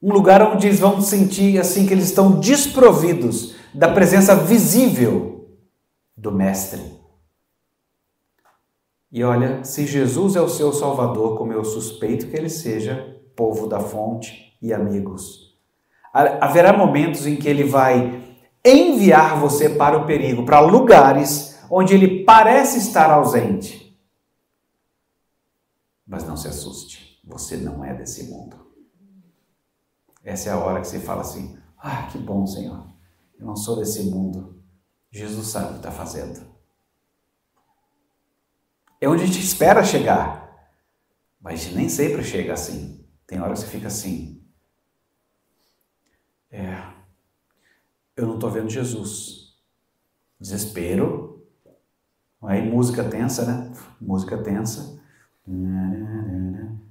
Um 0.00 0.12
lugar 0.12 0.42
onde 0.42 0.66
eles 0.66 0.80
vão 0.80 1.00
sentir 1.02 1.58
assim 1.58 1.86
que 1.86 1.92
eles 1.92 2.06
estão 2.06 2.40
desprovidos 2.40 3.54
da 3.74 3.92
presença 3.92 4.34
visível 4.36 5.56
do 6.16 6.30
Mestre. 6.30 7.00
E 9.10 9.22
olha, 9.22 9.62
se 9.64 9.86
Jesus 9.86 10.36
é 10.36 10.40
o 10.40 10.48
seu 10.48 10.72
Salvador, 10.72 11.36
como 11.36 11.52
eu 11.52 11.64
suspeito 11.64 12.28
que 12.28 12.36
ele 12.36 12.48
seja, 12.48 13.20
povo 13.36 13.66
da 13.66 13.80
fonte 13.80 14.56
e 14.60 14.72
amigos, 14.72 15.58
haverá 16.12 16.72
momentos 16.72 17.26
em 17.26 17.36
que 17.36 17.48
ele 17.48 17.64
vai 17.64 18.22
enviar 18.64 19.38
você 19.38 19.68
para 19.68 19.98
o 19.98 20.06
perigo, 20.06 20.44
para 20.44 20.60
lugares 20.60 21.58
onde 21.70 21.94
ele 21.94 22.24
parece 22.24 22.78
estar 22.78 23.10
ausente. 23.10 23.98
Mas 26.06 26.24
não 26.24 26.36
se 26.36 26.48
assuste, 26.48 27.20
você 27.24 27.56
não 27.56 27.84
é 27.84 27.94
desse 27.94 28.24
mundo. 28.24 28.56
Essa 30.22 30.50
é 30.50 30.52
a 30.52 30.58
hora 30.58 30.80
que 30.80 30.86
você 30.86 31.00
fala 31.00 31.22
assim: 31.22 31.58
Ah, 31.76 32.08
que 32.10 32.18
bom, 32.18 32.46
Senhor, 32.46 32.86
eu 33.42 33.46
não 33.46 33.56
sou 33.56 33.76
desse 33.76 34.04
mundo. 34.04 34.62
Jesus 35.10 35.48
sabe 35.48 35.66
o 35.66 35.70
que 35.72 35.76
está 35.76 35.90
fazendo 35.90 36.52
é 39.02 39.08
onde 39.08 39.24
a 39.24 39.26
gente 39.26 39.40
espera 39.40 39.82
chegar. 39.82 40.48
Mas 41.40 41.74
nem 41.74 41.88
sempre 41.88 42.22
chega 42.22 42.52
assim. 42.52 43.04
Tem 43.26 43.40
hora 43.40 43.52
que 43.52 43.64
fica 43.64 43.88
assim. 43.88 44.40
É, 46.48 46.80
eu 48.16 48.28
não 48.28 48.36
estou 48.36 48.48
vendo 48.48 48.70
Jesus. 48.70 49.56
Desespero, 50.38 51.32
Aí 52.44 52.68
música 52.68 53.04
tensa, 53.04 53.44
né? 53.44 53.72
Música 54.00 54.36
tensa. 54.36 55.00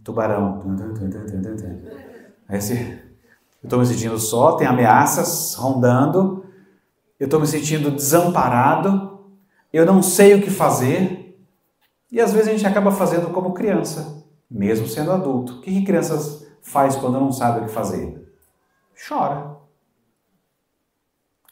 Tubarão. 0.01 0.61
Esse, 2.49 2.73
eu 3.61 3.65
estou 3.65 3.79
me 3.79 3.85
sentindo 3.85 4.17
só, 4.17 4.53
tem 4.53 4.65
ameaças 4.65 5.53
rondando, 5.55 6.40
eu 7.21 7.25
estou 7.25 7.39
me 7.39 7.45
sentindo 7.45 7.91
desamparado, 7.91 9.29
eu 9.71 9.85
não 9.85 10.01
sei 10.01 10.33
o 10.33 10.41
que 10.41 10.49
fazer. 10.49 11.39
E 12.11 12.19
às 12.19 12.33
vezes 12.33 12.47
a 12.47 12.51
gente 12.51 12.65
acaba 12.65 12.91
fazendo 12.91 13.31
como 13.31 13.53
criança, 13.53 14.25
mesmo 14.49 14.87
sendo 14.87 15.11
adulto. 15.11 15.53
O 15.53 15.61
que, 15.61 15.71
que 15.71 15.85
crianças 15.85 16.47
faz 16.63 16.95
quando 16.95 17.19
não 17.19 17.31
sabe 17.31 17.59
o 17.59 17.65
que 17.65 17.71
fazer? 17.71 18.27
Chora. 19.07 19.55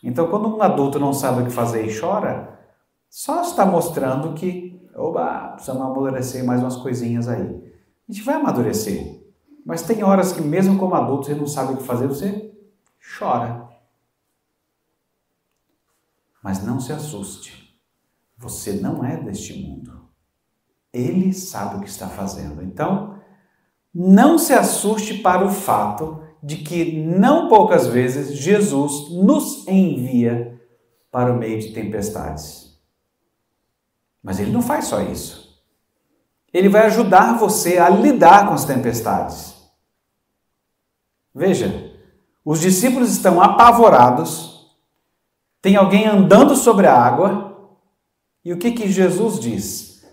Então, 0.03 0.25
quando 0.25 0.57
um 0.57 0.59
adulto 0.63 0.99
não 0.99 1.13
sabe 1.13 1.43
o 1.43 1.45
que 1.45 1.51
fazer 1.51 1.85
e 1.85 1.99
chora, 1.99 2.59
só 3.07 3.43
está 3.43 3.63
mostrando 3.63 4.33
que, 4.33 4.89
oba, 4.95 5.49
precisamos 5.49 5.83
amadurecer 5.83 6.43
mais 6.43 6.61
umas 6.61 6.77
coisinhas 6.77 7.27
aí. 7.27 7.43
A 8.09 8.11
gente 8.11 8.25
vai 8.25 8.37
amadurecer. 8.37 9.21
Mas 9.63 9.83
tem 9.83 10.03
horas 10.03 10.33
que, 10.33 10.41
mesmo 10.41 10.79
como 10.79 10.95
adulto, 10.95 11.27
você 11.27 11.35
não 11.35 11.45
sabe 11.45 11.73
o 11.73 11.77
que 11.77 11.83
fazer, 11.83 12.07
você 12.07 12.51
chora. 13.19 13.68
Mas 16.43 16.63
não 16.63 16.79
se 16.79 16.91
assuste. 16.91 17.77
Você 18.37 18.73
não 18.73 19.03
é 19.03 19.17
deste 19.17 19.53
mundo. 19.61 20.09
Ele 20.93 21.33
sabe 21.33 21.75
o 21.75 21.81
que 21.81 21.89
está 21.89 22.07
fazendo. 22.07 22.63
Então, 22.63 23.19
não 23.93 24.37
se 24.37 24.53
assuste 24.53 25.15
para 25.15 25.45
o 25.45 25.51
fato 25.51 26.23
de 26.41 26.57
que 26.57 27.03
não 27.03 27.49
poucas 27.49 27.87
vezes 27.87 28.37
Jesus 28.37 29.09
nos 29.11 29.67
envia 29.67 30.59
para 31.11 31.33
o 31.33 31.37
meio 31.37 31.59
de 31.59 31.73
tempestades. 31.73 32.79
Mas 34.23 34.39
ele 34.39 34.51
não 34.51 34.61
faz 34.61 34.85
só 34.85 35.01
isso. 35.01 35.49
Ele 36.53 36.69
vai 36.69 36.85
ajudar 36.85 37.37
você 37.37 37.77
a 37.77 37.89
lidar 37.89 38.47
com 38.47 38.53
as 38.53 38.65
tempestades. 38.65 39.55
Veja, 41.33 41.93
os 42.43 42.59
discípulos 42.59 43.11
estão 43.11 43.41
apavorados, 43.41 44.48
tem 45.61 45.75
alguém 45.75 46.07
andando 46.07 46.55
sobre 46.55 46.87
a 46.87 46.95
água, 46.95 47.49
e 48.43 48.53
o 48.53 48.57
que, 48.57 48.71
que 48.71 48.89
Jesus 48.89 49.39
diz? 49.39 50.05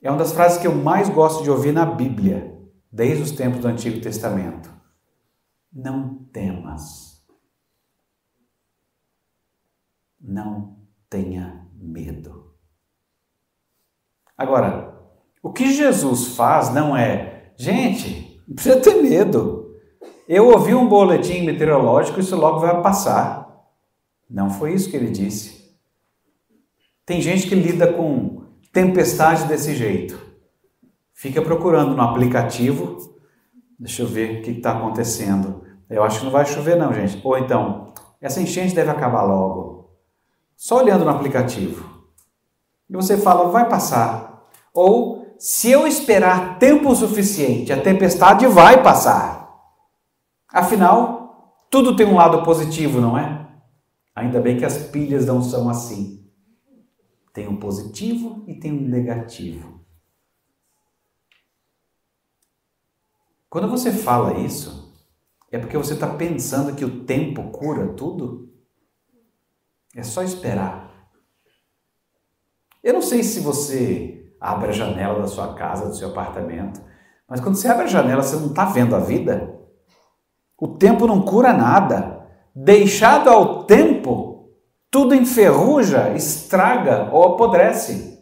É 0.00 0.10
uma 0.10 0.18
das 0.18 0.32
frases 0.32 0.58
que 0.58 0.66
eu 0.66 0.74
mais 0.74 1.08
gosto 1.08 1.42
de 1.42 1.50
ouvir 1.50 1.72
na 1.72 1.86
Bíblia, 1.86 2.58
desde 2.90 3.22
os 3.22 3.30
tempos 3.30 3.60
do 3.60 3.68
Antigo 3.68 4.00
Testamento. 4.00 4.70
Não 5.72 6.26
temas. 6.32 7.22
Não 10.20 10.76
tenha 11.08 11.66
medo. 11.74 12.52
Agora, 14.36 14.92
o 15.42 15.52
que 15.52 15.72
Jesus 15.72 16.34
faz 16.36 16.72
não 16.72 16.96
é, 16.96 17.52
gente, 17.56 18.42
não 18.46 18.54
precisa 18.54 18.80
ter 18.80 19.02
medo. 19.02 19.76
Eu 20.28 20.48
ouvi 20.48 20.74
um 20.74 20.88
boletim 20.88 21.42
meteorológico, 21.42 22.20
isso 22.20 22.36
logo 22.36 22.60
vai 22.60 22.80
passar. 22.82 23.41
Não 24.32 24.48
foi 24.48 24.72
isso 24.72 24.90
que 24.90 24.96
ele 24.96 25.10
disse. 25.10 25.76
Tem 27.04 27.20
gente 27.20 27.46
que 27.46 27.54
lida 27.54 27.92
com 27.92 28.44
tempestade 28.72 29.44
desse 29.44 29.74
jeito. 29.74 30.18
Fica 31.12 31.42
procurando 31.42 31.94
no 31.94 32.00
aplicativo. 32.00 32.96
Deixa 33.78 34.02
eu 34.02 34.06
ver 34.06 34.38
o 34.38 34.42
que 34.42 34.52
está 34.52 34.72
acontecendo. 34.72 35.64
Eu 35.90 36.02
acho 36.02 36.20
que 36.20 36.24
não 36.24 36.32
vai 36.32 36.46
chover, 36.46 36.76
não, 36.76 36.94
gente. 36.94 37.20
Ou 37.22 37.36
então, 37.36 37.92
essa 38.22 38.40
enchente 38.40 38.74
deve 38.74 38.90
acabar 38.90 39.22
logo. 39.22 39.90
Só 40.56 40.78
olhando 40.78 41.04
no 41.04 41.10
aplicativo. 41.10 41.84
E 42.88 42.94
você 42.94 43.18
fala, 43.18 43.50
vai 43.50 43.68
passar. 43.68 44.46
Ou, 44.72 45.36
se 45.38 45.70
eu 45.70 45.86
esperar 45.86 46.58
tempo 46.58 46.94
suficiente, 46.94 47.70
a 47.70 47.82
tempestade 47.82 48.46
vai 48.46 48.82
passar. 48.82 49.52
Afinal, 50.48 51.64
tudo 51.70 51.94
tem 51.94 52.06
um 52.06 52.16
lado 52.16 52.42
positivo, 52.42 52.98
não 52.98 53.18
é? 53.18 53.42
Ainda 54.14 54.40
bem 54.40 54.58
que 54.58 54.64
as 54.64 54.88
pilhas 54.88 55.26
não 55.26 55.42
são 55.42 55.68
assim. 55.68 56.30
Tem 57.32 57.48
um 57.48 57.56
positivo 57.56 58.44
e 58.46 58.54
tem 58.54 58.72
um 58.72 58.88
negativo. 58.88 59.80
Quando 63.48 63.68
você 63.68 63.92
fala 63.92 64.38
isso, 64.38 64.94
é 65.50 65.58
porque 65.58 65.76
você 65.76 65.94
está 65.94 66.06
pensando 66.06 66.74
que 66.74 66.84
o 66.84 67.04
tempo 67.04 67.50
cura 67.50 67.92
tudo? 67.94 68.50
É 69.94 70.02
só 70.02 70.22
esperar. 70.22 70.90
Eu 72.82 72.94
não 72.94 73.02
sei 73.02 73.22
se 73.22 73.40
você 73.40 74.34
abre 74.40 74.70
a 74.70 74.72
janela 74.72 75.20
da 75.20 75.28
sua 75.28 75.54
casa, 75.54 75.88
do 75.88 75.94
seu 75.94 76.08
apartamento. 76.08 76.82
Mas 77.28 77.40
quando 77.40 77.56
você 77.56 77.68
abre 77.68 77.84
a 77.84 77.88
janela, 77.88 78.22
você 78.22 78.36
não 78.36 78.48
está 78.48 78.64
vendo 78.64 78.96
a 78.96 78.98
vida? 78.98 79.58
O 80.58 80.68
tempo 80.68 81.06
não 81.06 81.22
cura 81.22 81.52
nada. 81.52 82.21
Deixado 82.54 83.30
ao 83.30 83.64
tempo, 83.64 84.50
tudo 84.90 85.14
enferruja, 85.14 86.14
estraga 86.14 87.10
ou 87.12 87.34
apodrece. 87.34 88.12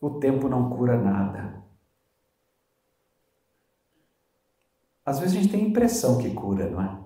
O 0.00 0.18
tempo 0.18 0.48
não 0.48 0.70
cura 0.70 0.96
nada. 0.96 1.62
Às 5.04 5.20
vezes 5.20 5.36
a 5.36 5.40
gente 5.40 5.52
tem 5.52 5.64
a 5.64 5.68
impressão 5.68 6.18
que 6.18 6.30
cura, 6.30 6.68
não 6.68 6.82
é? 6.82 6.98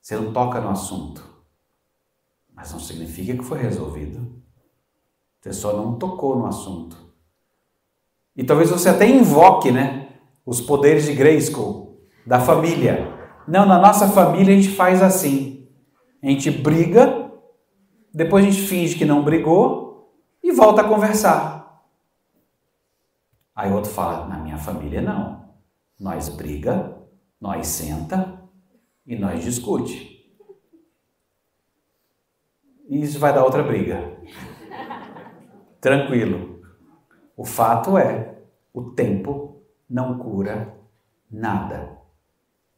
Você 0.00 0.16
não 0.16 0.32
toca 0.32 0.60
no 0.60 0.68
assunto. 0.68 1.26
Mas 2.52 2.72
não 2.72 2.80
significa 2.80 3.36
que 3.36 3.44
foi 3.44 3.58
resolvido. 3.58 4.42
Você 5.40 5.52
só 5.52 5.76
não 5.76 5.98
tocou 5.98 6.36
no 6.36 6.46
assunto. 6.46 7.14
E 8.34 8.44
talvez 8.44 8.70
você 8.70 8.88
até 8.88 9.08
invoque, 9.08 9.70
né? 9.70 10.20
Os 10.44 10.60
poderes 10.60 11.04
de 11.04 11.14
Grayskull, 11.14 11.87
da 12.28 12.38
família. 12.38 13.10
Não, 13.46 13.64
na 13.64 13.78
nossa 13.78 14.06
família 14.06 14.54
a 14.54 14.60
gente 14.60 14.76
faz 14.76 15.02
assim. 15.02 15.66
A 16.22 16.26
gente 16.26 16.50
briga, 16.50 17.32
depois 18.12 18.44
a 18.44 18.50
gente 18.50 18.66
finge 18.66 18.96
que 18.96 19.06
não 19.06 19.24
brigou 19.24 20.12
e 20.42 20.52
volta 20.52 20.82
a 20.82 20.88
conversar. 20.88 21.82
Aí 23.56 23.70
o 23.70 23.76
outro 23.76 23.90
fala: 23.90 24.28
na 24.28 24.36
minha 24.38 24.58
família 24.58 25.00
não. 25.00 25.48
Nós 25.98 26.28
briga, 26.28 26.98
nós 27.40 27.66
senta 27.66 28.38
e 29.06 29.16
nós 29.16 29.42
discute. 29.42 30.18
E 32.90 33.00
isso 33.00 33.18
vai 33.18 33.32
dar 33.32 33.42
outra 33.42 33.62
briga. 33.62 34.18
Tranquilo. 35.80 36.60
O 37.34 37.44
fato 37.44 37.96
é, 37.96 38.36
o 38.74 38.90
tempo 38.90 39.62
não 39.88 40.18
cura 40.18 40.76
nada. 41.30 41.97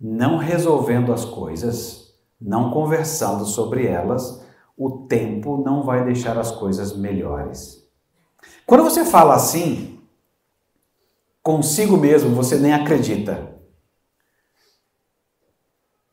Não 0.01 0.39
resolvendo 0.39 1.13
as 1.13 1.25
coisas, 1.25 2.15
não 2.41 2.71
conversando 2.71 3.45
sobre 3.45 3.87
elas, 3.87 4.43
o 4.77 5.07
tempo 5.07 5.63
não 5.63 5.83
vai 5.83 6.05
deixar 6.05 6.39
as 6.39 6.51
coisas 6.51 6.97
melhores. 6.97 7.87
Quando 8.67 8.83
você 8.83 9.05
fala 9.05 9.35
assim, 9.35 9.99
consigo 11.43 11.97
mesmo, 11.97 12.35
você 12.35 12.57
nem 12.57 12.73
acredita. 12.73 13.51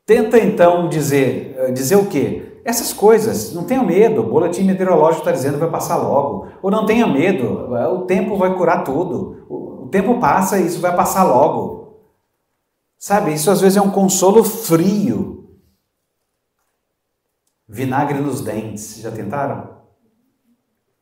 Tenta 0.05 0.37
então 0.39 0.89
dizer, 0.89 1.55
eh, 1.57 1.71
dizer 1.71 1.95
o 1.95 2.07
quê? 2.07 2.61
Essas 2.65 2.91
coisas, 2.91 3.53
não 3.53 3.63
tenha 3.63 3.81
medo, 3.81 4.21
o 4.21 4.29
boletim 4.29 4.63
meteorológico 4.63 5.21
está 5.21 5.31
dizendo 5.31 5.53
que 5.53 5.61
vai 5.61 5.71
passar 5.71 5.95
logo. 5.95 6.47
Ou 6.61 6.69
não 6.69 6.85
tenha 6.85 7.07
medo, 7.07 7.73
o 7.93 8.05
tempo 8.05 8.35
vai 8.35 8.53
curar 8.53 8.83
tudo. 8.83 9.45
O 9.49 9.87
tempo 9.89 10.19
passa 10.19 10.59
e 10.59 10.65
isso 10.65 10.81
vai 10.81 10.93
passar 10.93 11.23
logo. 11.23 11.76
Sabe, 12.97 13.33
isso 13.33 13.51
às 13.51 13.61
vezes 13.61 13.77
é 13.77 13.81
um 13.81 13.91
consolo 13.91 14.43
frio. 14.43 15.59
Vinagre 17.67 18.19
nos 18.19 18.41
dentes, 18.41 18.99
já 18.99 19.11
tentaram? 19.11 19.77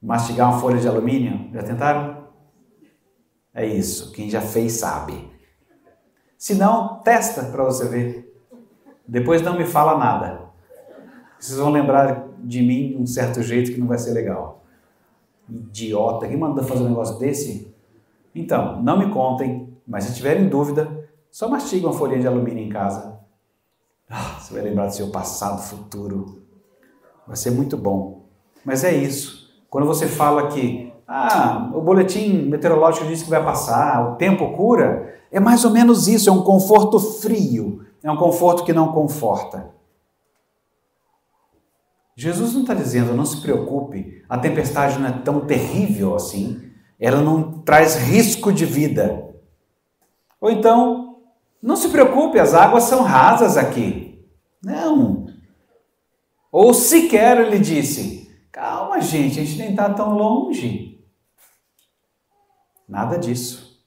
Mastigar 0.02 0.52
uma 0.52 0.60
folha 0.60 0.80
de 0.80 0.88
alumínio, 0.88 1.50
já 1.54 1.64
tentaram? 1.64 2.28
É 3.54 3.66
isso, 3.66 4.12
quem 4.12 4.30
já 4.30 4.42
fez 4.42 4.74
sabe. 4.74 5.32
Se 6.38 6.54
não, 6.56 7.00
testa 7.00 7.44
para 7.46 7.64
você 7.64 7.88
ver. 7.88 8.46
Depois 9.08 9.42
não 9.42 9.58
me 9.58 9.66
fala 9.66 9.98
nada. 9.98 10.50
Vocês 11.40 11.58
vão 11.58 11.72
lembrar 11.72 12.28
de 12.40 12.62
mim 12.62 12.90
de 12.90 12.98
um 12.98 13.08
certo 13.08 13.42
jeito 13.42 13.72
que 13.72 13.80
não 13.80 13.88
vai 13.88 13.98
ser 13.98 14.12
legal. 14.12 14.66
Idiota, 15.48 16.28
quem 16.28 16.38
manda 16.38 16.64
fazer 16.64 16.84
um 16.84 16.90
negócio 16.90 17.18
desse? 17.18 17.74
Então, 18.34 18.82
não 18.82 18.98
me 18.98 19.12
contem, 19.12 19.78
mas 19.88 20.04
se 20.06 20.16
tiverem 20.16 20.50
dúvida, 20.50 21.05
só 21.36 21.50
mastiga 21.50 21.88
uma 21.88 21.94
folhinha 21.94 22.22
de 22.22 22.28
alumínio 22.28 22.64
em 22.64 22.70
casa. 22.70 23.20
Ah, 24.10 24.38
você 24.40 24.54
vai 24.54 24.64
lembrar 24.64 24.86
do 24.86 24.96
seu 24.96 25.10
passado, 25.10 25.62
futuro. 25.62 26.42
Vai 27.28 27.36
ser 27.36 27.52
muito 27.52 27.76
bom. 27.76 28.30
Mas 28.64 28.86
é 28.86 28.96
isso. 28.96 29.54
Quando 29.70 29.86
você 29.86 30.08
fala 30.08 30.48
que 30.48 30.94
ah, 31.06 31.72
o 31.76 31.82
boletim 31.82 32.44
meteorológico 32.44 33.08
disse 33.08 33.26
que 33.26 33.30
vai 33.30 33.44
passar, 33.44 34.14
o 34.14 34.16
tempo 34.16 34.56
cura, 34.56 35.14
é 35.30 35.38
mais 35.38 35.66
ou 35.66 35.72
menos 35.72 36.08
isso, 36.08 36.30
é 36.30 36.32
um 36.32 36.42
conforto 36.42 36.98
frio, 37.02 37.86
é 38.02 38.10
um 38.10 38.16
conforto 38.16 38.64
que 38.64 38.72
não 38.72 38.94
conforta. 38.94 39.72
Jesus 42.16 42.54
não 42.54 42.62
está 42.62 42.74
dizendo, 42.74 43.14
não 43.14 43.26
se 43.26 43.42
preocupe, 43.42 44.24
a 44.30 44.38
tempestade 44.38 44.98
não 45.00 45.10
é 45.10 45.12
tão 45.12 45.42
terrível 45.42 46.16
assim, 46.16 46.72
ela 46.98 47.20
não 47.20 47.60
traz 47.60 47.98
risco 47.98 48.54
de 48.54 48.66
vida. 48.66 49.36
Ou 50.40 50.50
então, 50.50 51.05
não 51.62 51.76
se 51.76 51.90
preocupe, 51.90 52.40
as 52.40 52.54
águas 52.54 52.84
são 52.84 53.02
rasas 53.02 53.58
aqui. 53.58 54.26
Não. 54.64 55.26
Ou 56.52 56.74
sequer 56.74 57.40
ele 57.40 57.60
disse, 57.60 58.32
calma 58.52 59.02
gente, 59.02 59.40
a 59.40 59.44
gente 59.44 59.58
nem 59.58 59.72
está 59.72 59.94
tão 59.94 60.16
longe. 60.16 61.04
Nada 62.88 63.18
disso. 63.18 63.84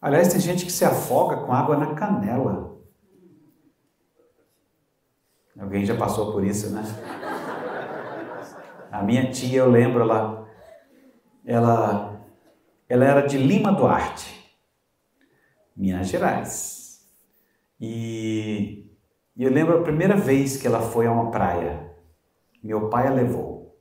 Aliás, 0.00 0.28
tem 0.28 0.40
gente 0.40 0.64
que 0.64 0.72
se 0.72 0.84
afoga 0.84 1.36
com 1.38 1.52
água 1.52 1.76
na 1.76 1.94
canela. 1.94 2.70
Alguém 5.60 5.84
já 5.84 5.94
passou 5.94 6.32
por 6.32 6.42
isso, 6.42 6.70
né? 6.70 6.82
A 8.90 9.02
minha 9.02 9.30
tia, 9.30 9.58
eu 9.58 9.70
lembro, 9.70 10.02
ela, 10.02 10.48
ela, 11.44 12.20
ela 12.88 13.04
era 13.04 13.20
de 13.20 13.36
Lima 13.36 13.70
Duarte, 13.70 14.58
Minas 15.76 16.08
Gerais. 16.08 16.79
E, 17.80 18.86
e 19.34 19.42
eu 19.42 19.50
lembro 19.50 19.78
a 19.78 19.82
primeira 19.82 20.16
vez 20.16 20.56
que 20.56 20.66
ela 20.66 20.80
foi 20.80 21.06
a 21.06 21.12
uma 21.12 21.30
praia. 21.30 21.90
Meu 22.62 22.90
pai 22.90 23.06
a 23.06 23.10
levou. 23.10 23.76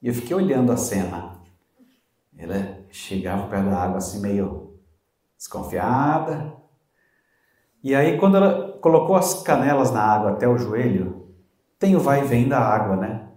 E 0.00 0.08
eu 0.08 0.14
fiquei 0.14 0.34
olhando 0.34 0.72
a 0.72 0.76
cena. 0.76 1.40
Ela 2.36 2.78
chegava 2.90 3.46
perto 3.46 3.70
da 3.70 3.78
água 3.78 3.98
assim 3.98 4.20
meio 4.20 4.78
desconfiada. 5.36 6.54
E 7.82 7.94
aí 7.94 8.18
quando 8.18 8.38
ela 8.38 8.78
colocou 8.78 9.14
as 9.14 9.42
canelas 9.42 9.90
na 9.90 10.02
água 10.02 10.32
até 10.32 10.48
o 10.48 10.56
joelho, 10.56 11.28
tem 11.78 11.94
o 11.94 12.00
vai 12.00 12.22
e 12.22 12.26
vem 12.26 12.48
da 12.48 12.58
água, 12.58 12.96
né? 12.96 13.28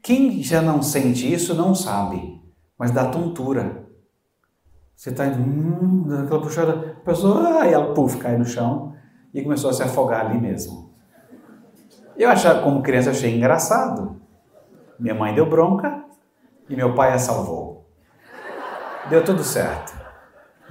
Quem 0.00 0.42
já 0.42 0.62
não 0.62 0.82
sente 0.82 1.32
isso 1.32 1.54
não 1.54 1.74
sabe, 1.74 2.40
mas 2.78 2.90
dá 2.90 3.08
tontura. 3.08 3.81
Você 5.02 5.10
está 5.10 5.24
hum, 5.24 6.04
dando 6.06 6.26
aquela 6.26 6.40
puxada, 6.40 6.96
a 6.96 7.04
pessoa, 7.04 7.58
ai, 7.58 7.74
ela 7.74 7.92
puf, 7.92 8.18
cai 8.18 8.38
no 8.38 8.44
chão 8.44 8.94
e 9.34 9.42
começou 9.42 9.70
a 9.70 9.72
se 9.72 9.82
afogar 9.82 10.26
ali 10.26 10.40
mesmo. 10.40 10.94
Eu 12.16 12.30
achava, 12.30 12.62
como 12.62 12.84
criança, 12.84 13.10
achei 13.10 13.36
engraçado. 13.36 14.22
Minha 15.00 15.16
mãe 15.16 15.34
deu 15.34 15.44
bronca 15.44 16.04
e 16.68 16.76
meu 16.76 16.94
pai 16.94 17.12
a 17.12 17.18
salvou. 17.18 17.84
Deu 19.10 19.24
tudo 19.24 19.42
certo. 19.42 19.92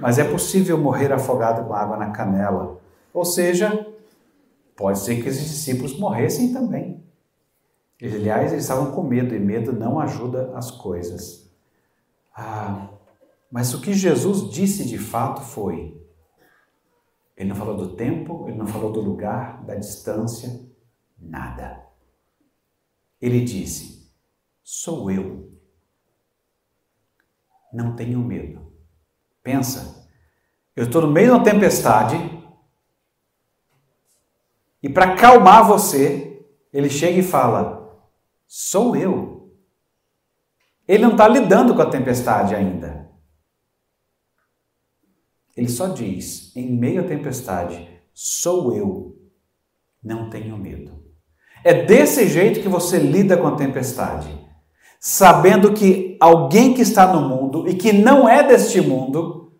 Mas 0.00 0.18
é 0.18 0.24
possível 0.24 0.78
morrer 0.78 1.12
afogado 1.12 1.68
com 1.68 1.74
água 1.74 1.98
na 1.98 2.10
canela. 2.10 2.80
Ou 3.12 3.26
seja, 3.26 3.86
pode 4.74 4.98
ser 5.00 5.22
que 5.22 5.28
os 5.28 5.36
discípulos 5.36 5.98
morressem 5.98 6.54
também. 6.54 7.04
Aliás, 8.02 8.50
eles 8.50 8.64
estavam 8.64 8.92
com 8.92 9.02
medo 9.02 9.34
e 9.34 9.38
medo 9.38 9.74
não 9.74 10.00
ajuda 10.00 10.52
as 10.54 10.70
coisas. 10.70 11.52
Ah, 12.34 12.88
mas 13.52 13.74
o 13.74 13.82
que 13.82 13.92
Jesus 13.92 14.50
disse 14.50 14.86
de 14.86 14.96
fato 14.96 15.42
foi: 15.42 15.94
Ele 17.36 17.50
não 17.50 17.56
falou 17.56 17.76
do 17.76 17.94
tempo, 17.94 18.48
ele 18.48 18.56
não 18.56 18.66
falou 18.66 18.90
do 18.90 19.02
lugar, 19.02 19.62
da 19.66 19.74
distância, 19.74 20.66
nada. 21.18 21.86
Ele 23.20 23.44
disse: 23.44 24.10
Sou 24.62 25.10
eu. 25.10 25.52
Não 27.70 27.94
tenho 27.94 28.20
medo. 28.20 28.72
Pensa, 29.42 30.08
eu 30.74 30.84
estou 30.84 31.02
no 31.02 31.10
meio 31.10 31.26
de 31.28 31.32
uma 31.34 31.44
tempestade 31.44 32.16
e 34.82 34.88
para 34.88 35.12
acalmar 35.12 35.66
você, 35.66 36.42
ele 36.72 36.88
chega 36.88 37.18
e 37.18 37.22
fala: 37.22 38.02
Sou 38.46 38.96
eu. 38.96 39.54
Ele 40.88 41.02
não 41.02 41.12
está 41.12 41.28
lidando 41.28 41.74
com 41.74 41.82
a 41.82 41.90
tempestade 41.90 42.54
ainda. 42.54 43.11
Ele 45.56 45.68
só 45.68 45.88
diz, 45.88 46.54
em 46.56 46.70
meio 46.72 47.02
à 47.02 47.04
tempestade, 47.04 47.88
sou 48.12 48.74
eu. 48.74 49.18
Não 50.02 50.30
tenho 50.30 50.56
medo. 50.56 51.04
É 51.64 51.84
desse 51.84 52.26
jeito 52.26 52.60
que 52.60 52.68
você 52.68 52.98
lida 52.98 53.36
com 53.36 53.46
a 53.46 53.56
tempestade. 53.56 54.28
Sabendo 54.98 55.72
que 55.72 56.16
alguém 56.20 56.74
que 56.74 56.82
está 56.82 57.12
no 57.12 57.28
mundo 57.28 57.68
e 57.68 57.74
que 57.74 57.92
não 57.92 58.28
é 58.28 58.46
deste 58.46 58.80
mundo 58.80 59.52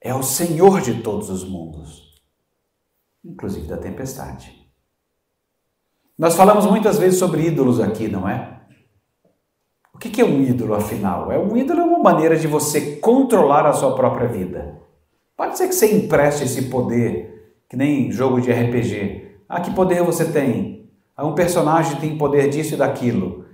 é 0.00 0.14
o 0.14 0.22
Senhor 0.22 0.80
de 0.80 1.02
todos 1.02 1.30
os 1.30 1.44
mundos, 1.44 2.20
inclusive 3.24 3.66
da 3.66 3.76
tempestade. 3.76 4.64
Nós 6.16 6.36
falamos 6.36 6.66
muitas 6.66 6.98
vezes 6.98 7.18
sobre 7.18 7.46
ídolos 7.46 7.80
aqui, 7.80 8.08
não 8.08 8.28
é? 8.28 8.62
O 9.94 9.98
que 9.98 10.20
é 10.20 10.24
um 10.24 10.42
ídolo, 10.42 10.74
afinal? 10.74 11.30
É 11.30 11.38
um 11.38 11.56
ídolo 11.56 11.80
é 11.80 11.84
uma 11.84 11.98
maneira 11.98 12.36
de 12.36 12.46
você 12.46 12.96
controlar 12.96 13.66
a 13.66 13.72
sua 13.72 13.94
própria 13.94 14.28
vida. 14.28 14.83
Pode 15.36 15.58
ser 15.58 15.68
que 15.68 15.74
você 15.74 15.92
empreste 15.92 16.44
esse 16.44 16.62
poder, 16.62 17.56
que 17.68 17.76
nem 17.76 18.10
jogo 18.10 18.40
de 18.40 18.52
RPG. 18.52 19.38
Ah, 19.48 19.60
que 19.60 19.72
poder 19.72 20.02
você 20.02 20.24
tem? 20.30 20.88
Ah, 21.16 21.26
um 21.26 21.34
personagem 21.34 22.00
tem 22.00 22.16
poder 22.18 22.48
disso 22.48 22.74
e 22.74 22.76
daquilo. 22.76 23.44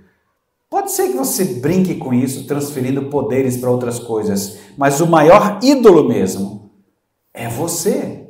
Pode 0.69 0.91
ser 0.91 1.09
que 1.09 1.17
você 1.17 1.43
brinque 1.59 1.95
com 1.95 2.13
isso, 2.13 2.47
transferindo 2.47 3.09
poderes 3.09 3.57
para 3.57 3.69
outras 3.69 3.99
coisas, 3.99 4.59
mas 4.77 5.01
o 5.01 5.07
maior 5.07 5.59
ídolo 5.61 6.07
mesmo 6.07 6.71
é 7.33 7.49
você 7.49 8.29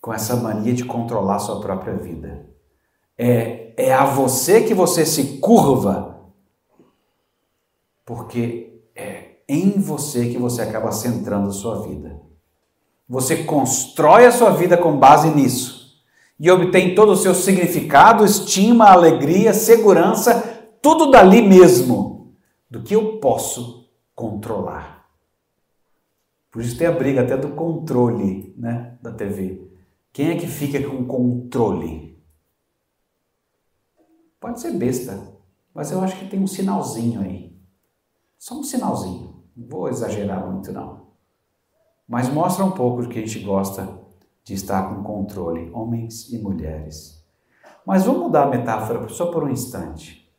com 0.00 0.14
essa 0.14 0.36
mania 0.36 0.72
de 0.72 0.84
controlar 0.84 1.40
sua 1.40 1.60
própria 1.60 1.94
vida. 1.94 2.46
É, 3.18 3.74
é 3.76 3.92
a 3.92 4.04
você 4.04 4.62
que 4.62 4.72
você 4.72 5.04
se 5.04 5.38
curva, 5.38 6.30
porque 8.06 8.69
em 9.50 9.80
você 9.80 10.30
que 10.30 10.38
você 10.38 10.62
acaba 10.62 10.92
centrando 10.92 11.48
a 11.48 11.52
sua 11.52 11.82
vida. 11.82 12.20
Você 13.08 13.42
constrói 13.42 14.24
a 14.24 14.30
sua 14.30 14.50
vida 14.50 14.76
com 14.78 14.96
base 14.96 15.28
nisso 15.28 15.80
e 16.38 16.48
obtém 16.48 16.94
todo 16.94 17.10
o 17.10 17.16
seu 17.16 17.34
significado, 17.34 18.24
estima, 18.24 18.86
alegria, 18.86 19.52
segurança, 19.52 20.40
tudo 20.80 21.10
dali 21.10 21.42
mesmo, 21.42 22.32
do 22.70 22.82
que 22.82 22.94
eu 22.94 23.18
posso 23.18 23.90
controlar. 24.14 25.08
Por 26.52 26.62
isso 26.62 26.78
tem 26.78 26.86
a 26.86 26.92
briga 26.92 27.22
até 27.22 27.36
do 27.36 27.48
controle 27.50 28.54
né, 28.56 28.96
da 29.02 29.12
TV. 29.12 29.68
Quem 30.12 30.30
é 30.30 30.36
que 30.36 30.46
fica 30.46 30.80
com 30.88 31.04
controle? 31.04 32.16
Pode 34.40 34.60
ser 34.60 34.72
besta, 34.72 35.20
mas 35.74 35.90
eu 35.90 36.00
acho 36.00 36.16
que 36.16 36.28
tem 36.28 36.40
um 36.40 36.46
sinalzinho 36.46 37.20
aí. 37.20 37.54
Só 38.38 38.54
um 38.58 38.62
sinalzinho. 38.62 39.29
Não 39.60 39.68
vou 39.68 39.88
exagerar 39.88 40.50
muito, 40.50 40.72
não. 40.72 41.08
Mas 42.08 42.30
mostra 42.30 42.64
um 42.64 42.70
pouco 42.70 43.06
que 43.06 43.18
a 43.18 43.26
gente 43.26 43.40
gosta 43.40 44.00
de 44.42 44.54
estar 44.54 44.88
com 44.88 45.02
controle, 45.02 45.70
homens 45.74 46.32
e 46.32 46.38
mulheres. 46.38 47.22
Mas 47.84 48.06
vamos 48.06 48.22
mudar 48.22 48.44
a 48.44 48.48
metáfora 48.50 49.06
só 49.10 49.26
por 49.26 49.44
um 49.44 49.50
instante. 49.50 50.32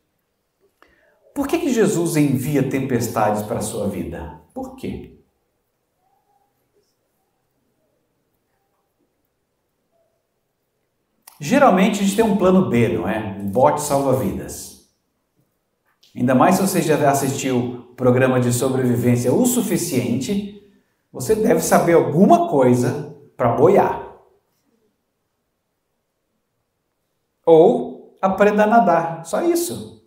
Por 1.32 1.46
que, 1.46 1.60
que 1.60 1.72
Jesus 1.72 2.16
envia 2.16 2.68
tempestades 2.68 3.44
para 3.44 3.58
a 3.58 3.62
sua 3.62 3.88
vida? 3.88 4.40
Por 4.52 4.74
quê? 4.74 5.20
Geralmente 11.40 12.00
a 12.00 12.02
gente 12.02 12.16
tem 12.16 12.24
um 12.24 12.36
plano 12.36 12.68
B, 12.68 12.88
não 12.88 13.08
é? 13.08 13.38
Um 13.40 13.46
bote 13.46 13.82
salva-vidas. 13.82 14.71
Ainda 16.14 16.34
mais 16.34 16.56
se 16.56 16.62
você 16.62 16.82
já 16.82 17.10
assistiu 17.10 17.58
o 17.58 17.94
programa 17.94 18.38
de 18.40 18.52
sobrevivência 18.52 19.32
o 19.32 19.46
suficiente, 19.46 20.62
você 21.12 21.34
deve 21.34 21.60
saber 21.60 21.94
alguma 21.94 22.48
coisa 22.48 23.14
para 23.36 23.52
boiar. 23.52 24.02
Ou 27.44 28.16
aprenda 28.20 28.64
a 28.64 28.66
nadar, 28.66 29.24
só 29.24 29.42
isso. 29.42 30.02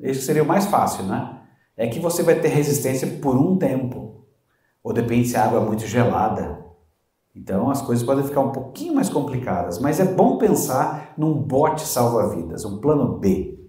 Esse 0.00 0.22
seria 0.22 0.42
o 0.42 0.46
mais 0.46 0.66
fácil, 0.66 1.04
né? 1.04 1.40
É 1.76 1.88
que 1.88 1.98
você 1.98 2.22
vai 2.22 2.38
ter 2.38 2.48
resistência 2.48 3.06
por 3.20 3.36
um 3.36 3.56
tempo. 3.56 4.26
Ou 4.82 4.92
depende 4.92 5.28
se 5.28 5.36
a 5.36 5.44
água 5.44 5.60
é 5.60 5.64
muito 5.64 5.86
gelada. 5.86 6.64
Então 7.34 7.70
as 7.70 7.82
coisas 7.82 8.04
podem 8.04 8.24
ficar 8.24 8.40
um 8.40 8.52
pouquinho 8.52 8.94
mais 8.94 9.08
complicadas, 9.08 9.78
mas 9.78 10.00
é 10.00 10.04
bom 10.04 10.36
pensar 10.36 11.14
num 11.16 11.34
bote 11.34 11.82
salva-vidas, 11.82 12.64
um 12.64 12.78
plano 12.78 13.18
B. 13.18 13.59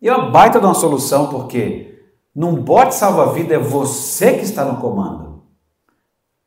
E 0.00 0.08
é 0.08 0.14
uma 0.14 0.30
baita 0.30 0.58
de 0.58 0.64
uma 0.64 0.74
solução, 0.74 1.28
porque 1.28 2.00
num 2.34 2.62
bote 2.62 2.94
salva-vida 2.94 3.54
é 3.54 3.58
você 3.58 4.34
que 4.34 4.44
está 4.44 4.64
no 4.64 4.80
comando. 4.80 5.42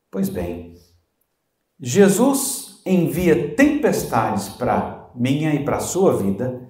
Pois 0.09 0.29
bem, 0.29 0.75
Jesus 1.79 2.81
envia 2.85 3.55
tempestades 3.55 4.49
para 4.49 5.11
minha 5.15 5.53
e 5.53 5.63
para 5.63 5.79
sua 5.79 6.15
vida 6.15 6.69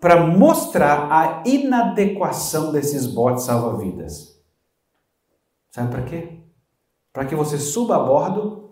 para 0.00 0.26
mostrar 0.26 1.10
a 1.10 1.42
inadequação 1.46 2.72
desses 2.72 3.06
botes 3.06 3.44
salva-vidas. 3.44 4.40
Sabe 5.70 5.90
para 5.90 6.02
quê? 6.02 6.40
Para 7.12 7.24
que 7.24 7.34
você 7.34 7.58
suba 7.58 7.96
a 7.96 7.98
bordo 7.98 8.70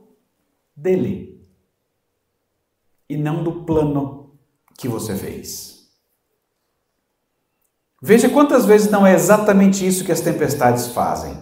dele 0.75 1.47
e 3.09 3.17
não 3.17 3.43
do 3.43 3.65
plano 3.65 4.39
que 4.79 4.89
você 4.89 5.17
fez. 5.17 5.76
Veja 8.03 8.29
quantas 8.29 8.67
vezes 8.67 8.91
não 8.91 9.07
é 9.07 9.15
exatamente 9.15 9.87
isso 9.87 10.05
que 10.05 10.13
as 10.13 10.21
tempestades 10.21 10.89
fazem. 10.89 11.37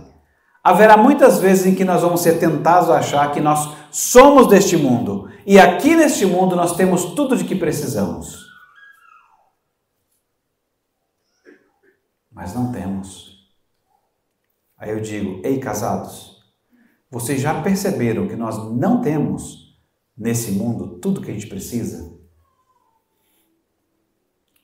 Haverá 0.63 0.97
muitas 0.97 1.41
vezes 1.41 1.67
em 1.67 1.75
que 1.75 1.85
nós 1.85 2.01
vamos 2.01 2.23
ser 2.23 2.39
tentados 2.39 2.89
a 2.89 2.99
achar 2.99 3.33
que 3.33 3.41
nós 3.41 3.77
somos 3.91 4.47
deste 4.47 4.77
mundo 4.77 5.29
e 5.47 5.59
aqui 5.59 5.95
neste 5.95 6.25
mundo 6.25 6.57
nós 6.57 6.75
temos 6.75 7.05
tudo 7.15 7.37
de 7.37 7.45
que 7.45 7.55
precisamos. 7.55 8.45
Mas 12.33 12.55
não 12.55 12.73
temos. 12.73 13.35
Aí 14.79 14.91
eu 14.91 15.01
digo: 15.01 15.41
ei, 15.45 15.59
casados, 15.59 16.43
vocês 17.11 17.41
já 17.41 17.63
perceberam 17.63 18.27
que 18.27 18.35
nós 18.35 18.57
não 18.73 19.01
temos 19.01 19.79
nesse 20.17 20.53
mundo 20.53 20.99
tudo 20.99 21.21
que 21.21 21.31
a 21.31 21.35
gente 21.35 21.47
precisa? 21.47 22.13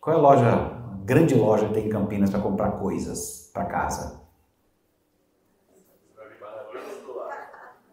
Qual 0.00 0.16
é 0.16 0.18
a 0.18 0.22
loja, 0.22 0.79
grande 1.10 1.34
loja 1.34 1.66
que 1.66 1.74
tem 1.74 1.86
em 1.86 1.90
Campinas 1.90 2.30
para 2.30 2.38
comprar 2.38 2.70
coisas 2.78 3.50
para 3.52 3.64
casa? 3.64 4.20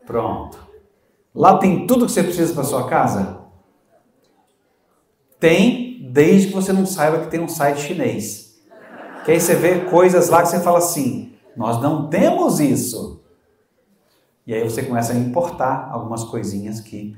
Pronto. 0.05 0.59
Lá 1.33 1.57
tem 1.57 1.87
tudo 1.87 2.05
que 2.05 2.11
você 2.11 2.21
precisa 2.21 2.53
para 2.53 2.63
sua 2.63 2.87
casa? 2.87 3.39
Tem, 5.39 6.11
desde 6.11 6.49
que 6.49 6.53
você 6.53 6.71
não 6.71 6.85
saiba 6.85 7.21
que 7.21 7.31
tem 7.31 7.39
um 7.39 7.49
site 7.49 7.79
chinês. 7.79 8.61
Que 9.25 9.31
aí 9.31 9.41
você 9.41 9.55
vê 9.55 9.85
coisas 9.85 10.29
lá 10.29 10.43
que 10.43 10.49
você 10.49 10.59
fala 10.59 10.77
assim: 10.77 11.35
nós 11.55 11.81
não 11.81 12.09
temos 12.09 12.59
isso. 12.59 13.23
E 14.45 14.53
aí 14.53 14.63
você 14.63 14.83
começa 14.83 15.13
a 15.13 15.17
importar 15.17 15.89
algumas 15.91 16.23
coisinhas 16.23 16.79
que 16.79 17.17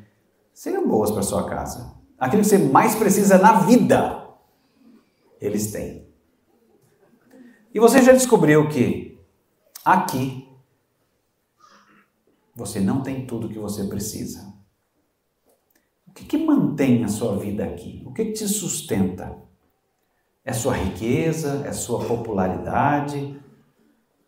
seriam 0.54 0.88
boas 0.88 1.12
para 1.12 1.24
sua 1.24 1.44
casa. 1.44 1.94
Aquilo 2.18 2.42
que 2.42 2.48
você 2.48 2.58
mais 2.58 2.96
precisa 2.96 3.38
na 3.38 3.60
vida, 3.60 4.19
eles 5.39 5.71
têm. 5.71 6.08
E 7.73 7.80
você 7.80 8.02
já 8.02 8.12
descobriu 8.12 8.67
que 8.67 9.19
aqui 9.86 10.47
você 12.56 12.80
não 12.80 13.02
tem 13.02 13.25
tudo 13.25 13.47
o 13.47 13.49
que 13.49 13.60
você 13.60 13.86
precisa. 13.86 14.54
O 16.08 16.12
que, 16.12 16.25
que 16.25 16.38
mantém 16.38 17.04
a 17.04 17.08
sua 17.08 17.38
vida 17.38 17.63
aqui? 17.63 18.04
O 18.06 18.12
que, 18.12 18.25
que 18.25 18.32
te 18.34 18.47
sustenta? 18.47 19.38
É 20.43 20.52
sua 20.52 20.73
riqueza? 20.73 21.63
É 21.65 21.71
sua 21.71 22.04
popularidade? 22.04 23.39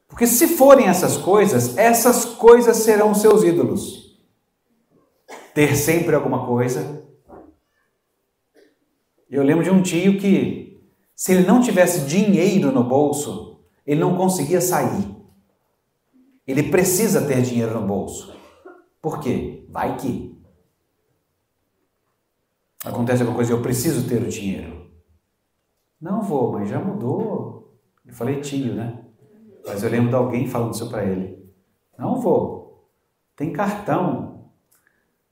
Porque 0.07 0.27
se 0.27 0.47
forem 0.49 0.87
essas 0.87 1.17
coisas, 1.17 1.77
essas 1.77 2.25
coisas 2.25 2.77
serão 2.77 3.15
seus 3.15 3.43
ídolos. 3.43 4.19
Ter 5.53 5.75
sempre 5.75 6.13
alguma 6.13 6.45
coisa. 6.45 7.01
Eu 9.29 9.41
lembro 9.41 9.63
de 9.63 9.69
um 9.69 9.81
tio 9.81 10.19
que, 10.19 10.70
se 11.21 11.33
ele 11.33 11.45
não 11.45 11.61
tivesse 11.61 12.07
dinheiro 12.07 12.71
no 12.71 12.83
bolso, 12.83 13.63
ele 13.85 13.99
não 13.99 14.17
conseguia 14.17 14.59
sair. 14.59 15.15
Ele 16.47 16.71
precisa 16.71 17.27
ter 17.27 17.43
dinheiro 17.43 17.79
no 17.79 17.85
bolso. 17.85 18.35
Por 18.99 19.19
quê? 19.19 19.63
Vai 19.69 19.97
que. 19.97 20.35
Acontece 22.83 23.21
alguma 23.21 23.35
coisa, 23.35 23.53
eu 23.53 23.61
preciso 23.61 24.09
ter 24.09 24.23
o 24.23 24.27
dinheiro. 24.27 24.89
Não 26.01 26.23
vou, 26.23 26.53
mas 26.53 26.67
já 26.67 26.79
mudou. 26.79 27.79
Eu 28.03 28.15
falei 28.15 28.41
tio, 28.41 28.73
né? 28.73 29.05
Mas 29.67 29.83
eu 29.83 29.91
lembro 29.91 30.09
de 30.09 30.15
alguém 30.15 30.47
falando 30.47 30.73
isso 30.73 30.89
para 30.89 31.05
ele. 31.05 31.47
Não 31.99 32.19
vou. 32.19 32.89
Tem 33.35 33.53
cartão. 33.53 34.49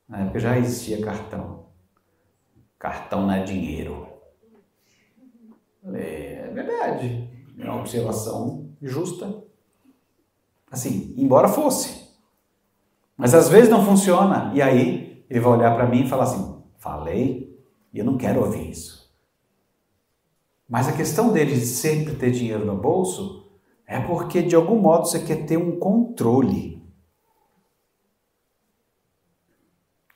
Na 0.07 0.19
época 0.19 0.37
já 0.37 0.55
existia 0.55 1.03
cartão. 1.03 1.65
Cartão 2.77 3.23
não 3.23 3.31
é 3.31 3.43
dinheiro. 3.43 4.08
É 5.95 6.51
verdade. 6.53 7.29
É 7.57 7.63
uma 7.65 7.79
observação 7.79 8.69
justa. 8.81 9.43
Assim, 10.71 11.13
embora 11.17 11.47
fosse. 11.47 12.07
Mas 13.17 13.33
às 13.33 13.49
vezes 13.49 13.69
não 13.69 13.83
funciona. 13.83 14.51
E 14.53 14.61
aí 14.61 15.25
ele 15.29 15.39
vai 15.39 15.53
olhar 15.53 15.75
para 15.75 15.87
mim 15.87 16.03
e 16.03 16.09
falar 16.09 16.23
assim: 16.23 16.63
falei 16.77 17.59
e 17.93 17.99
eu 17.99 18.05
não 18.05 18.17
quero 18.17 18.41
ouvir 18.41 18.69
isso. 18.69 19.09
Mas 20.67 20.87
a 20.87 20.93
questão 20.93 21.33
dele 21.33 21.55
de 21.55 21.65
sempre 21.65 22.15
ter 22.15 22.31
dinheiro 22.31 22.65
no 22.65 22.75
bolso 22.75 23.49
é 23.87 23.99
porque 23.99 24.41
de 24.41 24.55
algum 24.55 24.79
modo 24.79 25.07
você 25.07 25.19
quer 25.19 25.45
ter 25.45 25.57
um 25.57 25.79
controle. 25.79 26.79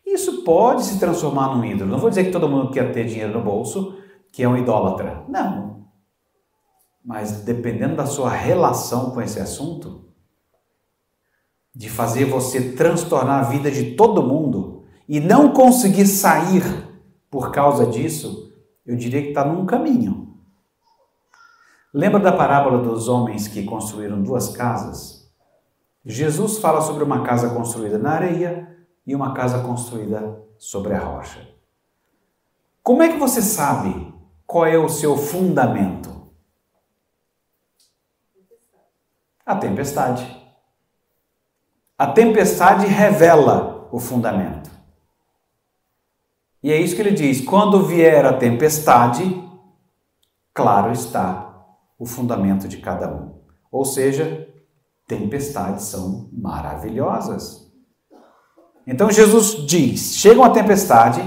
Isso 0.05 0.43
pode 0.43 0.83
se 0.83 0.99
transformar 0.99 1.55
num 1.55 1.65
ídolo. 1.65 1.89
Não 1.89 1.97
vou 1.97 2.09
dizer 2.09 2.25
que 2.25 2.31
todo 2.31 2.47
mundo 2.47 2.71
quer 2.71 2.91
ter 2.91 3.05
dinheiro 3.05 3.33
no 3.33 3.43
bolso, 3.43 3.97
que 4.33 4.41
é 4.41 4.49
um 4.49 4.57
idólatra. 4.57 5.23
Não. 5.29 5.85
Mas 7.05 7.43
dependendo 7.43 7.95
da 7.95 8.07
sua 8.07 8.31
relação 8.31 9.11
com 9.11 9.21
esse 9.21 9.39
assunto, 9.39 10.09
de 11.73 11.87
fazer 11.87 12.25
você 12.25 12.73
transtornar 12.73 13.45
a 13.45 13.49
vida 13.49 13.69
de 13.69 13.91
todo 13.95 14.23
mundo 14.23 14.83
e 15.07 15.19
não 15.19 15.53
conseguir 15.53 16.07
sair 16.07 16.63
por 17.29 17.51
causa 17.51 17.85
disso, 17.85 18.51
eu 18.85 18.95
diria 18.95 19.21
que 19.21 19.29
está 19.29 19.45
num 19.45 19.65
caminho. 19.65 20.35
Lembra 21.93 22.19
da 22.19 22.31
parábola 22.31 22.81
dos 22.81 23.07
homens 23.07 23.47
que 23.47 23.63
construíram 23.63 24.21
duas 24.23 24.49
casas? 24.49 25.31
Jesus 26.03 26.57
fala 26.57 26.81
sobre 26.81 27.03
uma 27.03 27.23
casa 27.23 27.49
construída 27.53 27.99
na 27.99 28.13
areia 28.13 28.75
e 29.05 29.15
uma 29.15 29.33
casa 29.33 29.59
construída 29.59 30.41
sobre 30.57 30.93
a 30.93 30.99
rocha. 30.99 31.47
Como 32.81 33.03
é 33.03 33.09
que 33.09 33.19
você 33.19 33.41
sabe 33.41 34.12
qual 34.45 34.65
é 34.65 34.77
o 34.77 34.89
seu 34.89 35.17
fundamento? 35.17 36.31
A 39.45 39.55
tempestade. 39.55 40.41
A 41.97 42.07
tempestade 42.07 42.85
revela 42.85 43.89
o 43.91 43.99
fundamento. 43.99 44.71
E 46.61 46.71
é 46.71 46.79
isso 46.79 46.95
que 46.95 47.01
ele 47.01 47.11
diz: 47.11 47.41
quando 47.41 47.85
vier 47.85 48.25
a 48.25 48.33
tempestade, 48.33 49.23
claro 50.53 50.91
está 50.91 51.65
o 51.99 52.05
fundamento 52.05 52.67
de 52.67 52.77
cada 52.77 53.13
um. 53.13 53.41
Ou 53.71 53.83
seja, 53.83 54.47
tempestades 55.07 55.85
são 55.85 56.29
maravilhosas. 56.31 57.71
Então 58.87 59.11
Jesus 59.11 59.65
diz: 59.67 60.15
chega 60.15 60.39
uma 60.39 60.53
tempestade, 60.53 61.21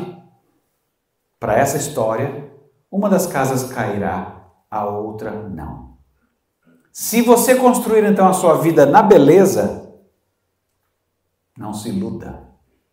para 1.38 1.56
essa 1.56 1.76
história, 1.76 2.45
uma 2.90 3.08
das 3.08 3.26
casas 3.26 3.72
cairá, 3.72 4.50
a 4.70 4.86
outra 4.86 5.30
não. 5.30 5.96
Se 6.92 7.20
você 7.20 7.54
construir 7.54 8.04
então 8.04 8.26
a 8.26 8.32
sua 8.32 8.56
vida 8.56 8.86
na 8.86 9.02
beleza, 9.02 9.94
não 11.56 11.72
se 11.72 11.88
iluda. 11.88 12.46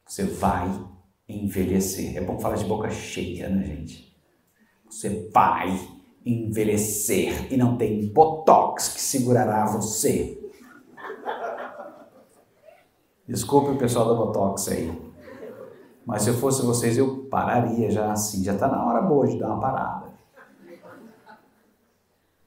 Você 0.06 0.24
vai 0.24 0.70
envelhecer. 1.28 2.18
É 2.18 2.22
bom 2.22 2.38
falar 2.40 2.56
de 2.56 2.66
boca 2.66 2.90
cheia, 2.90 3.50
né, 3.50 3.64
gente? 3.64 4.14
Você 4.86 5.30
vai 5.34 5.80
envelhecer 6.26 7.52
e 7.52 7.58
não 7.58 7.78
tem 7.78 8.08
botox 8.08 8.90
que 8.90 9.02
segurará 9.02 9.66
você. 9.66 10.40
Desculpe 13.28 13.72
o 13.72 13.78
pessoal 13.78 14.08
da 14.10 14.14
botox 14.14 14.68
aí. 14.68 15.13
Mas 16.06 16.24
se 16.24 16.30
eu 16.30 16.34
fosse 16.34 16.66
vocês, 16.66 16.98
eu 16.98 17.26
pararia 17.26 17.90
já 17.90 18.12
assim. 18.12 18.44
Já 18.44 18.54
está 18.54 18.68
na 18.68 18.86
hora 18.86 19.02
boa 19.02 19.28
de 19.28 19.40
dar 19.40 19.48
uma 19.48 19.60
parada. 19.60 20.14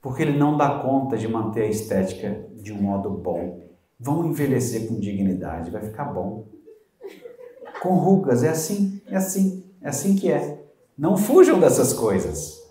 Porque 0.01 0.23
ele 0.23 0.39
não 0.39 0.57
dá 0.57 0.79
conta 0.79 1.17
de 1.17 1.27
manter 1.27 1.63
a 1.63 1.69
estética 1.69 2.47
de 2.55 2.73
um 2.73 2.81
modo 2.81 3.11
bom. 3.11 3.61
Vão 3.99 4.27
envelhecer 4.27 4.87
com 4.87 5.01
dignidade, 5.01 5.71
vai 5.71 5.83
ficar 5.83 6.05
bom. 6.05 6.47
Com 7.83 7.95
rugas, 7.95 8.45
é 8.45 8.51
assim, 8.51 9.01
é 9.07 9.17
assim, 9.17 9.65
é 9.81 9.89
assim 9.89 10.15
que 10.15 10.31
é. 10.31 10.65
Não 10.97 11.17
fujam 11.17 11.59
dessas 11.59 11.93
coisas. 11.93 12.63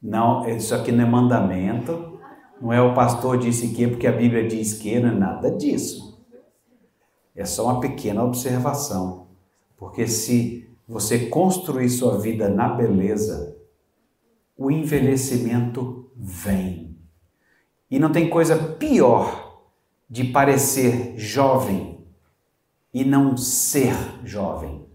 Não, 0.00 0.48
isso 0.48 0.74
aqui 0.74 0.90
não 0.92 1.04
é 1.04 1.06
mandamento, 1.06 2.18
não 2.60 2.72
é 2.72 2.80
o 2.80 2.94
pastor 2.94 3.38
disse 3.38 3.68
que 3.68 3.86
porque 3.86 4.06
a 4.06 4.12
Bíblia 4.12 4.46
diz 4.46 4.74
que, 4.74 4.98
não 5.00 5.10
é 5.10 5.14
nada 5.14 5.50
disso. 5.50 6.11
É 7.34 7.44
só 7.44 7.64
uma 7.64 7.80
pequena 7.80 8.22
observação. 8.22 9.28
Porque 9.76 10.06
se 10.06 10.70
você 10.86 11.26
construir 11.26 11.88
sua 11.88 12.18
vida 12.18 12.48
na 12.48 12.68
beleza, 12.68 13.56
o 14.56 14.70
envelhecimento 14.70 16.10
vem. 16.16 16.96
E 17.90 17.98
não 17.98 18.12
tem 18.12 18.28
coisa 18.28 18.56
pior 18.56 19.60
de 20.08 20.24
parecer 20.24 21.14
jovem 21.16 22.06
e 22.92 23.04
não 23.04 23.36
ser 23.36 23.94
jovem. 24.24 24.86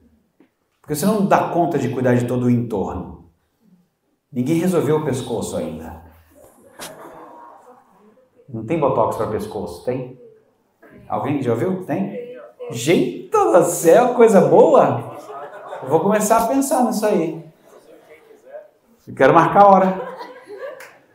Porque 0.79 0.95
você 0.95 1.05
não 1.05 1.25
dá 1.25 1.49
conta 1.49 1.77
de 1.77 1.89
cuidar 1.89 2.15
de 2.15 2.25
todo 2.25 2.45
o 2.45 2.49
entorno. 2.49 3.29
Ninguém 4.31 4.59
resolveu 4.59 4.97
o 4.97 5.05
pescoço 5.05 5.57
ainda. 5.57 6.05
Não 8.47 8.65
tem 8.65 8.79
botox 8.79 9.17
para 9.17 9.27
pescoço, 9.27 9.83
tem? 9.83 10.19
Alguém 11.07 11.41
já 11.41 11.51
ouviu? 11.51 11.83
Tem? 11.83 12.26
Gente 12.71 13.29
do 13.29 13.63
céu, 13.65 14.13
coisa 14.13 14.41
boa! 14.41 15.17
Eu 15.81 15.89
vou 15.89 15.99
começar 15.99 16.37
a 16.37 16.47
pensar 16.47 16.83
nisso 16.83 17.05
aí. 17.05 17.43
Eu 19.07 19.15
quero 19.15 19.33
marcar 19.33 19.61
a 19.61 19.67
hora. 19.67 20.17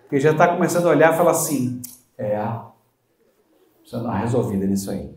Porque 0.02 0.18
já 0.18 0.32
está 0.32 0.48
começando 0.48 0.86
a 0.86 0.90
olhar 0.90 1.12
e 1.12 1.16
falar 1.16 1.32
assim: 1.32 1.82
é, 2.16 2.36
precisa 3.80 4.02
dar 4.02 4.10
uma 4.10 4.18
resolvida 4.18 4.66
nisso 4.66 4.90
aí. 4.90 5.14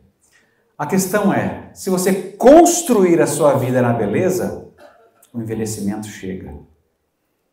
A 0.77 0.85
questão 0.85 1.33
é: 1.33 1.69
se 1.73 1.89
você 1.89 2.13
construir 2.13 3.21
a 3.21 3.27
sua 3.27 3.53
vida 3.53 3.81
na 3.81 3.93
beleza, 3.93 4.67
o 5.33 5.41
envelhecimento 5.41 6.07
chega. 6.07 6.53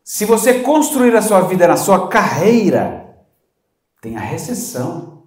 Se 0.02 0.24
você 0.24 0.60
construir 0.60 1.14
a 1.14 1.22
sua 1.22 1.42
vida 1.42 1.68
na 1.68 1.76
sua 1.76 2.08
carreira, 2.08 3.16
tem 4.00 4.16
a 4.16 4.20
recessão, 4.20 5.22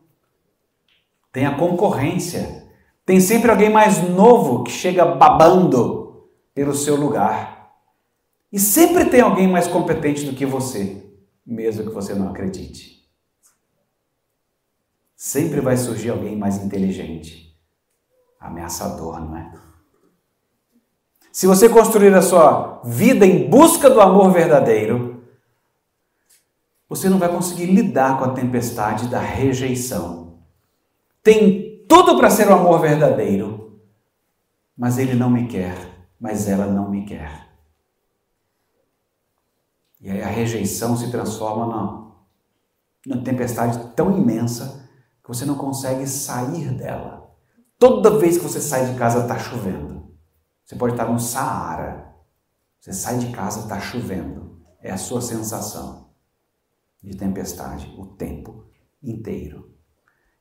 tem 1.32 1.46
a 1.46 1.58
concorrência, 1.58 2.65
tem 3.06 3.20
sempre 3.20 3.52
alguém 3.52 3.70
mais 3.70 4.02
novo 4.10 4.64
que 4.64 4.72
chega 4.72 5.06
babando 5.06 6.28
pelo 6.54 6.74
seu 6.74 6.96
lugar. 6.96 7.72
E 8.52 8.60
sempre 8.60 9.06
tem 9.06 9.22
alguém 9.22 9.48
mais 9.48 9.68
competente 9.68 10.26
do 10.26 10.34
que 10.34 10.46
você, 10.46 11.04
mesmo 11.46 11.84
que 11.84 11.94
você 11.94 12.16
não 12.16 12.30
acredite. 12.30 13.06
Sempre 15.16 15.62
vai 15.62 15.78
surgir 15.78 16.10
alguém 16.10 16.36
mais 16.36 16.58
inteligente. 16.58 17.56
Ameaçador, 18.40 19.20
não 19.20 19.38
é? 19.38 19.54
Se 21.32 21.46
você 21.46 21.68
construir 21.68 22.14
a 22.14 22.22
sua 22.22 22.82
vida 22.86 23.26
em 23.26 23.50
busca 23.50 23.90
do 23.90 24.00
amor 24.00 24.32
verdadeiro, 24.32 25.24
você 26.88 27.10
não 27.10 27.20
vai 27.20 27.30
conseguir 27.30 27.66
lidar 27.66 28.18
com 28.18 28.24
a 28.24 28.34
tempestade 28.34 29.10
da 29.10 29.20
rejeição. 29.20 30.40
Tem 31.22 31.75
tudo 31.88 32.18
para 32.18 32.30
ser 32.30 32.48
o 32.48 32.54
amor 32.54 32.80
verdadeiro, 32.80 33.82
mas 34.78 34.98
ele 34.98 35.14
não 35.16 35.30
me 35.30 35.48
quer, 35.48 35.76
mas 36.20 36.48
ela 36.48 36.66
não 36.66 36.90
me 36.90 37.06
quer. 37.06 37.46
E 40.00 40.10
aí 40.10 40.22
a 40.22 40.28
rejeição 40.28 40.96
se 40.96 41.10
transforma 41.10 41.66
numa, 41.66 42.16
numa 43.06 43.24
tempestade 43.24 43.94
tão 43.96 44.16
imensa 44.16 44.88
que 45.24 45.28
você 45.28 45.46
não 45.46 45.56
consegue 45.56 46.06
sair 46.06 46.72
dela. 46.74 47.36
Toda 47.80 48.20
vez 48.20 48.38
que 48.38 48.44
você 48.44 48.62
sai 48.62 48.92
de 48.92 48.98
casa 48.98 49.22
está 49.22 49.38
chovendo. 49.40 50.16
Você 50.64 50.76
pode 50.76 50.94
estar 50.94 51.12
no 51.12 51.20
Saara. 51.20 52.14
Você 52.80 52.94
sai 52.94 53.18
de 53.18 53.32
casa, 53.32 53.62
está 53.62 53.80
chovendo. 53.80 54.62
É 54.80 54.92
a 54.92 54.98
sua 54.98 55.22
sensação 55.22 56.12
de 57.02 57.18
tempestade 57.18 57.94
o 57.98 58.06
tempo 58.06 58.66
inteiro. 59.02 59.75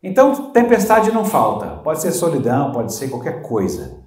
Então, 0.06 0.52
tempestade 0.52 1.10
não 1.10 1.24
falta. 1.24 1.78
Pode 1.78 2.02
ser 2.02 2.12
solidão, 2.12 2.72
pode 2.72 2.92
ser 2.92 3.08
qualquer 3.08 3.40
coisa. 3.40 4.04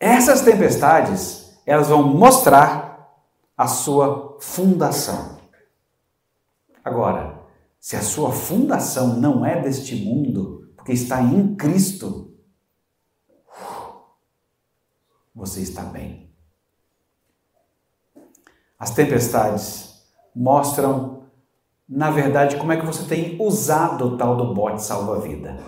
Essas 0.00 0.40
tempestades, 0.40 1.60
elas 1.66 1.88
vão 1.88 2.02
mostrar 2.02 3.14
a 3.54 3.66
sua 3.66 4.38
fundação. 4.40 5.36
Agora, 6.82 7.42
se 7.78 7.94
a 7.94 8.00
sua 8.00 8.32
fundação 8.32 9.20
não 9.20 9.44
é 9.44 9.60
deste 9.60 9.94
mundo, 10.02 10.72
porque 10.74 10.92
está 10.92 11.20
em 11.20 11.54
Cristo, 11.54 12.34
você 15.34 15.60
está 15.60 15.82
bem. 15.82 16.34
As 18.78 18.90
tempestades 18.92 20.06
mostram, 20.34 21.15
na 21.88 22.10
verdade, 22.10 22.56
como 22.56 22.72
é 22.72 22.76
que 22.76 22.86
você 22.86 23.04
tem 23.04 23.36
usado 23.40 24.06
o 24.06 24.16
tal 24.16 24.36
do 24.36 24.52
bote 24.52 24.82
salva-vida. 24.82 25.58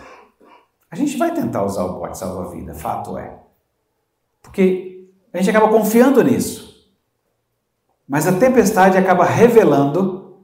A 0.90 0.96
gente 0.96 1.16
vai 1.16 1.32
tentar 1.32 1.64
usar 1.64 1.84
o 1.84 1.98
bote 1.98 2.18
salva-vida, 2.18 2.74
fato 2.74 3.16
é. 3.16 3.38
Porque 4.42 5.08
a 5.32 5.38
gente 5.38 5.50
acaba 5.50 5.68
confiando 5.72 6.22
nisso. 6.22 6.88
Mas 8.08 8.26
a 8.26 8.38
tempestade 8.38 8.96
acaba 8.96 9.24
revelando 9.24 10.38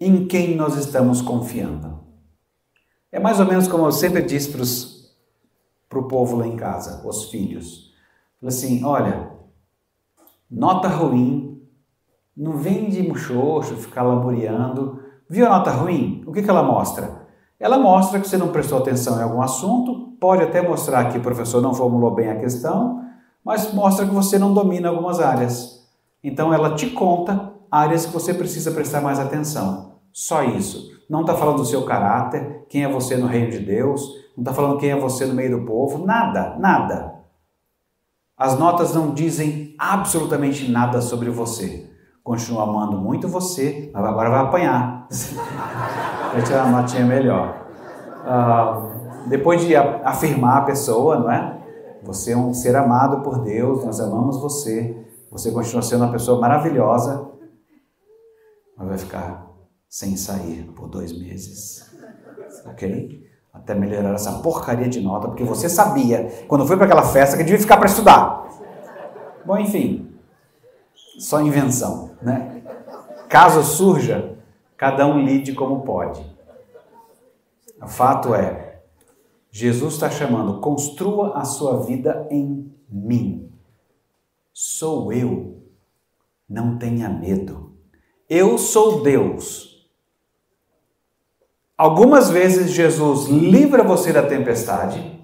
em 0.00 0.26
quem 0.26 0.56
nós 0.56 0.76
estamos 0.76 1.22
confiando. 1.22 2.00
É 3.12 3.20
mais 3.20 3.38
ou 3.38 3.46
menos 3.46 3.68
como 3.68 3.86
eu 3.86 3.92
sempre 3.92 4.22
disse 4.22 4.50
para 5.88 5.98
o 5.98 6.08
povo 6.08 6.36
lá 6.36 6.46
em 6.46 6.56
casa, 6.56 7.06
os 7.06 7.30
filhos 7.30 7.84
assim: 8.46 8.84
olha, 8.84 9.30
nota 10.50 10.88
ruim, 10.88 11.62
não 12.36 12.56
vem 12.56 12.88
de 12.88 13.02
muxoxo, 13.02 13.76
ficar 13.76 14.02
laboreando. 14.02 15.03
Viu 15.34 15.46
a 15.46 15.48
nota 15.48 15.72
ruim? 15.72 16.22
O 16.28 16.32
que, 16.32 16.42
que 16.42 16.48
ela 16.48 16.62
mostra? 16.62 17.26
Ela 17.58 17.76
mostra 17.76 18.20
que 18.20 18.28
você 18.28 18.36
não 18.36 18.52
prestou 18.52 18.78
atenção 18.78 19.18
em 19.18 19.22
algum 19.24 19.42
assunto, 19.42 20.16
pode 20.20 20.44
até 20.44 20.62
mostrar 20.62 21.10
que 21.10 21.18
o 21.18 21.20
professor 21.20 21.60
não 21.60 21.74
formulou 21.74 22.14
bem 22.14 22.30
a 22.30 22.38
questão, 22.38 23.02
mas 23.44 23.74
mostra 23.74 24.06
que 24.06 24.14
você 24.14 24.38
não 24.38 24.54
domina 24.54 24.90
algumas 24.90 25.18
áreas. 25.18 25.84
Então 26.22 26.54
ela 26.54 26.76
te 26.76 26.88
conta 26.90 27.52
áreas 27.68 28.06
que 28.06 28.12
você 28.12 28.32
precisa 28.32 28.70
prestar 28.70 29.00
mais 29.00 29.18
atenção. 29.18 29.96
Só 30.12 30.44
isso. 30.44 30.92
Não 31.10 31.22
está 31.22 31.34
falando 31.34 31.56
do 31.56 31.64
seu 31.64 31.84
caráter, 31.84 32.64
quem 32.68 32.84
é 32.84 32.88
você 32.88 33.16
no 33.16 33.26
reino 33.26 33.50
de 33.50 33.58
Deus, 33.58 34.08
não 34.36 34.42
está 34.42 34.54
falando 34.54 34.78
quem 34.78 34.90
é 34.90 34.96
você 34.96 35.26
no 35.26 35.34
meio 35.34 35.58
do 35.58 35.66
povo, 35.66 36.06
nada, 36.06 36.54
nada. 36.60 37.12
As 38.38 38.56
notas 38.56 38.94
não 38.94 39.12
dizem 39.12 39.74
absolutamente 39.80 40.70
nada 40.70 41.00
sobre 41.00 41.28
você. 41.28 41.90
Continua 42.22 42.62
amando 42.62 42.98
muito 42.98 43.26
você, 43.26 43.90
mas 43.92 44.04
agora 44.04 44.30
vai 44.30 44.40
apanhar. 44.42 44.93
Vai 46.32 46.42
tirar 46.42 46.66
uma 46.66 46.82
notinha 46.82 47.04
melhor. 47.04 47.66
Uh, 48.24 49.28
depois 49.28 49.62
de 49.62 49.74
afirmar 49.76 50.58
a 50.58 50.62
pessoa, 50.62 51.18
não 51.18 51.30
é? 51.30 51.60
Você 52.02 52.32
é 52.32 52.36
um 52.36 52.52
ser 52.52 52.76
amado 52.76 53.22
por 53.22 53.42
Deus, 53.42 53.84
nós 53.84 54.00
amamos 54.00 54.40
você. 54.40 54.96
Você 55.30 55.50
continua 55.50 55.82
sendo 55.82 56.04
uma 56.04 56.12
pessoa 56.12 56.40
maravilhosa, 56.40 57.28
mas 58.76 58.88
vai 58.88 58.98
ficar 58.98 59.46
sem 59.88 60.16
sair 60.16 60.70
por 60.76 60.88
dois 60.88 61.12
meses. 61.18 61.90
Ok? 62.66 63.24
até 63.54 63.72
melhorar 63.72 64.14
essa 64.14 64.32
porcaria 64.40 64.88
de 64.88 65.00
nota, 65.00 65.28
porque 65.28 65.44
você 65.44 65.68
sabia, 65.68 66.44
quando 66.48 66.66
foi 66.66 66.76
para 66.76 66.86
aquela 66.86 67.04
festa, 67.04 67.36
que 67.36 67.44
devia 67.44 67.60
ficar 67.60 67.76
para 67.76 67.86
estudar. 67.86 68.48
Bom, 69.46 69.56
enfim, 69.56 70.12
só 71.20 71.40
invenção, 71.40 72.10
né? 72.20 72.62
Caso 73.28 73.62
surja, 73.62 74.36
cada 74.76 75.06
um 75.06 75.24
lide 75.24 75.52
como 75.52 75.82
pode. 75.82 76.24
O 77.82 77.88
fato 77.88 78.34
é, 78.34 78.80
Jesus 79.50 79.94
está 79.94 80.10
chamando, 80.10 80.60
construa 80.60 81.36
a 81.38 81.44
sua 81.44 81.84
vida 81.84 82.26
em 82.30 82.72
mim. 82.88 83.52
Sou 84.52 85.12
eu. 85.12 85.62
Não 86.48 86.78
tenha 86.78 87.08
medo. 87.08 87.72
Eu 88.28 88.58
sou 88.58 89.02
Deus 89.02 89.74
Algumas 91.76 92.30
vezes 92.30 92.70
Jesus 92.70 93.26
livra 93.26 93.82
você 93.82 94.12
da 94.12 94.22
tempestade, 94.22 95.20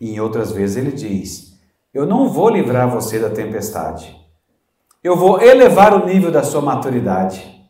e 0.00 0.10
em 0.12 0.20
outras 0.20 0.50
vezes 0.50 0.76
ele 0.76 0.90
diz: 0.90 1.56
Eu 1.92 2.04
não 2.04 2.28
vou 2.28 2.48
livrar 2.48 2.90
você 2.90 3.20
da 3.20 3.30
tempestade. 3.30 4.14
Eu 5.04 5.16
vou 5.16 5.40
elevar 5.40 5.94
o 5.94 6.06
nível 6.06 6.32
da 6.32 6.42
sua 6.42 6.60
maturidade 6.60 7.63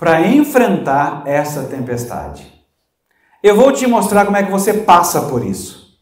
para 0.00 0.26
enfrentar 0.26 1.24
essa 1.26 1.64
tempestade. 1.64 2.50
Eu 3.42 3.54
vou 3.54 3.70
te 3.70 3.86
mostrar 3.86 4.24
como 4.24 4.38
é 4.38 4.42
que 4.42 4.50
você 4.50 4.72
passa 4.72 5.28
por 5.28 5.44
isso. 5.44 6.00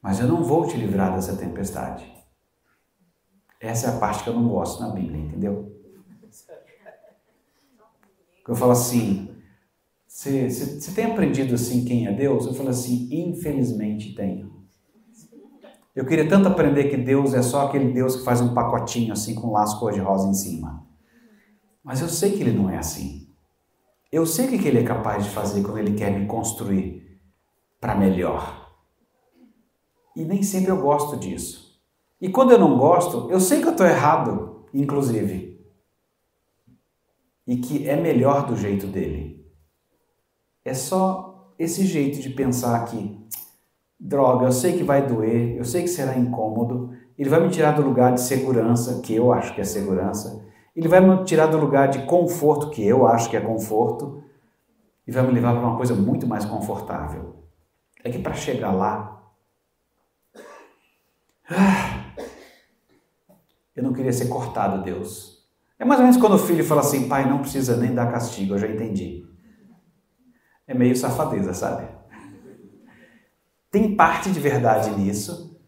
Mas 0.00 0.18
eu 0.18 0.26
não 0.26 0.42
vou 0.42 0.66
te 0.66 0.74
livrar 0.74 1.14
dessa 1.14 1.36
tempestade. 1.36 2.10
Essa 3.60 3.88
é 3.88 3.90
a 3.90 3.98
parte 3.98 4.24
que 4.24 4.30
eu 4.30 4.32
não 4.32 4.48
gosto 4.48 4.80
na 4.80 4.88
Bíblia, 4.88 5.20
entendeu? 5.20 5.78
Eu 8.48 8.54
falo 8.54 8.72
assim, 8.72 9.28
você, 10.06 10.48
tem 10.94 11.04
aprendido 11.04 11.54
assim 11.54 11.84
quem 11.84 12.06
é 12.06 12.12
Deus? 12.12 12.46
Eu 12.46 12.54
falo 12.54 12.70
assim, 12.70 13.10
infelizmente 13.12 14.14
tenho. 14.14 14.64
Eu 15.94 16.06
queria 16.06 16.26
tanto 16.26 16.48
aprender 16.48 16.84
que 16.84 16.96
Deus 16.96 17.34
é 17.34 17.42
só 17.42 17.66
aquele 17.66 17.92
Deus 17.92 18.16
que 18.16 18.24
faz 18.24 18.40
um 18.40 18.54
pacotinho 18.54 19.12
assim 19.12 19.34
com 19.34 19.48
um 19.48 19.52
laço 19.52 19.78
cor-de-rosa 19.78 20.28
em 20.28 20.34
cima. 20.34 20.93
Mas 21.84 22.00
eu 22.00 22.08
sei 22.08 22.32
que 22.32 22.42
ele 22.42 22.56
não 22.56 22.70
é 22.70 22.78
assim. 22.78 23.28
Eu 24.10 24.24
sei 24.24 24.46
o 24.46 24.48
que 24.48 24.66
ele 24.66 24.80
é 24.80 24.84
capaz 24.84 25.24
de 25.24 25.30
fazer 25.30 25.62
quando 25.62 25.78
ele 25.78 25.94
quer 25.94 26.10
me 26.10 26.26
construir 26.26 27.20
para 27.80 27.94
melhor. 27.94 28.72
E 30.16 30.24
nem 30.24 30.42
sempre 30.42 30.70
eu 30.70 30.80
gosto 30.80 31.16
disso. 31.16 31.78
E 32.20 32.28
quando 32.28 32.52
eu 32.52 32.58
não 32.58 32.78
gosto, 32.78 33.30
eu 33.30 33.38
sei 33.38 33.60
que 33.60 33.66
eu 33.66 33.72
estou 33.72 33.86
errado, 33.86 34.64
inclusive 34.72 35.54
e 37.46 37.56
que 37.56 37.88
é 37.88 37.96
melhor 37.96 38.46
do 38.46 38.56
jeito 38.56 38.86
dele. 38.86 39.44
É 40.64 40.72
só 40.72 41.52
esse 41.58 41.84
jeito 41.84 42.20
de 42.20 42.30
pensar 42.30 42.84
que, 42.86 43.18
droga, 44.00 44.46
eu 44.46 44.52
sei 44.52 44.76
que 44.76 44.82
vai 44.82 45.06
doer, 45.06 45.56
eu 45.56 45.64
sei 45.64 45.82
que 45.82 45.88
será 45.88 46.16
incômodo, 46.16 46.92
ele 47.18 47.28
vai 47.28 47.40
me 47.40 47.50
tirar 47.50 47.72
do 47.72 47.82
lugar 47.82 48.14
de 48.14 48.20
segurança, 48.20 49.00
que 49.00 49.14
eu 49.14 49.32
acho 49.32 49.54
que 49.54 49.60
é 49.60 49.64
segurança, 49.64 50.44
ele 50.74 50.88
vai 50.88 51.00
me 51.00 51.24
tirar 51.24 51.46
do 51.46 51.56
lugar 51.56 51.88
de 51.88 52.04
conforto, 52.06 52.70
que 52.70 52.84
eu 52.84 53.06
acho 53.06 53.30
que 53.30 53.36
é 53.36 53.40
conforto, 53.40 54.24
e 55.06 55.12
vai 55.12 55.24
me 55.24 55.32
levar 55.32 55.52
para 55.52 55.66
uma 55.66 55.76
coisa 55.76 55.94
muito 55.94 56.26
mais 56.26 56.44
confortável. 56.44 57.44
É 58.02 58.10
que 58.10 58.18
para 58.18 58.34
chegar 58.34 58.72
lá, 58.72 59.22
eu 63.76 63.82
não 63.82 63.92
queria 63.92 64.12
ser 64.12 64.28
cortado, 64.28 64.82
Deus. 64.82 65.44
É 65.78 65.84
mais 65.84 66.00
ou 66.00 66.06
menos 66.06 66.20
quando 66.20 66.34
o 66.34 66.38
filho 66.38 66.64
fala 66.64 66.80
assim: 66.80 67.08
pai, 67.08 67.28
não 67.28 67.40
precisa 67.40 67.76
nem 67.76 67.94
dar 67.94 68.10
castigo, 68.10 68.54
eu 68.54 68.58
já 68.58 68.68
entendi. 68.68 69.26
É 70.66 70.74
meio 70.74 70.96
safadeza, 70.96 71.52
sabe? 71.52 71.86
Tem 73.70 73.94
parte 73.94 74.30
de 74.30 74.40
verdade 74.40 74.90
nisso 74.90 75.60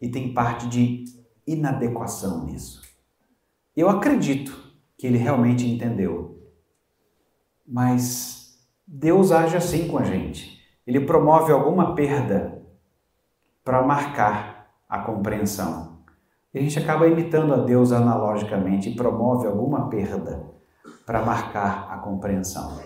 e 0.00 0.08
tem 0.08 0.32
parte 0.32 0.66
de 0.68 1.04
inadequação 1.46 2.44
nisso. 2.44 2.83
Eu 3.76 3.88
acredito 3.88 4.72
que 4.96 5.06
ele 5.06 5.18
realmente 5.18 5.66
entendeu. 5.66 6.42
Mas 7.66 8.58
Deus 8.86 9.32
age 9.32 9.56
assim 9.56 9.88
com 9.88 9.98
a 9.98 10.04
gente. 10.04 10.60
Ele 10.86 11.00
promove 11.00 11.50
alguma 11.50 11.94
perda 11.94 12.62
para 13.64 13.82
marcar 13.82 14.70
a 14.88 15.00
compreensão. 15.00 16.04
E 16.52 16.58
a 16.58 16.62
gente 16.62 16.78
acaba 16.78 17.08
imitando 17.08 17.54
a 17.54 17.56
Deus 17.56 17.90
analogicamente 17.90 18.90
e 18.90 18.94
promove 18.94 19.46
alguma 19.46 19.88
perda 19.88 20.54
para 21.04 21.24
marcar 21.24 21.90
a 21.90 21.98
compreensão. 21.98 22.80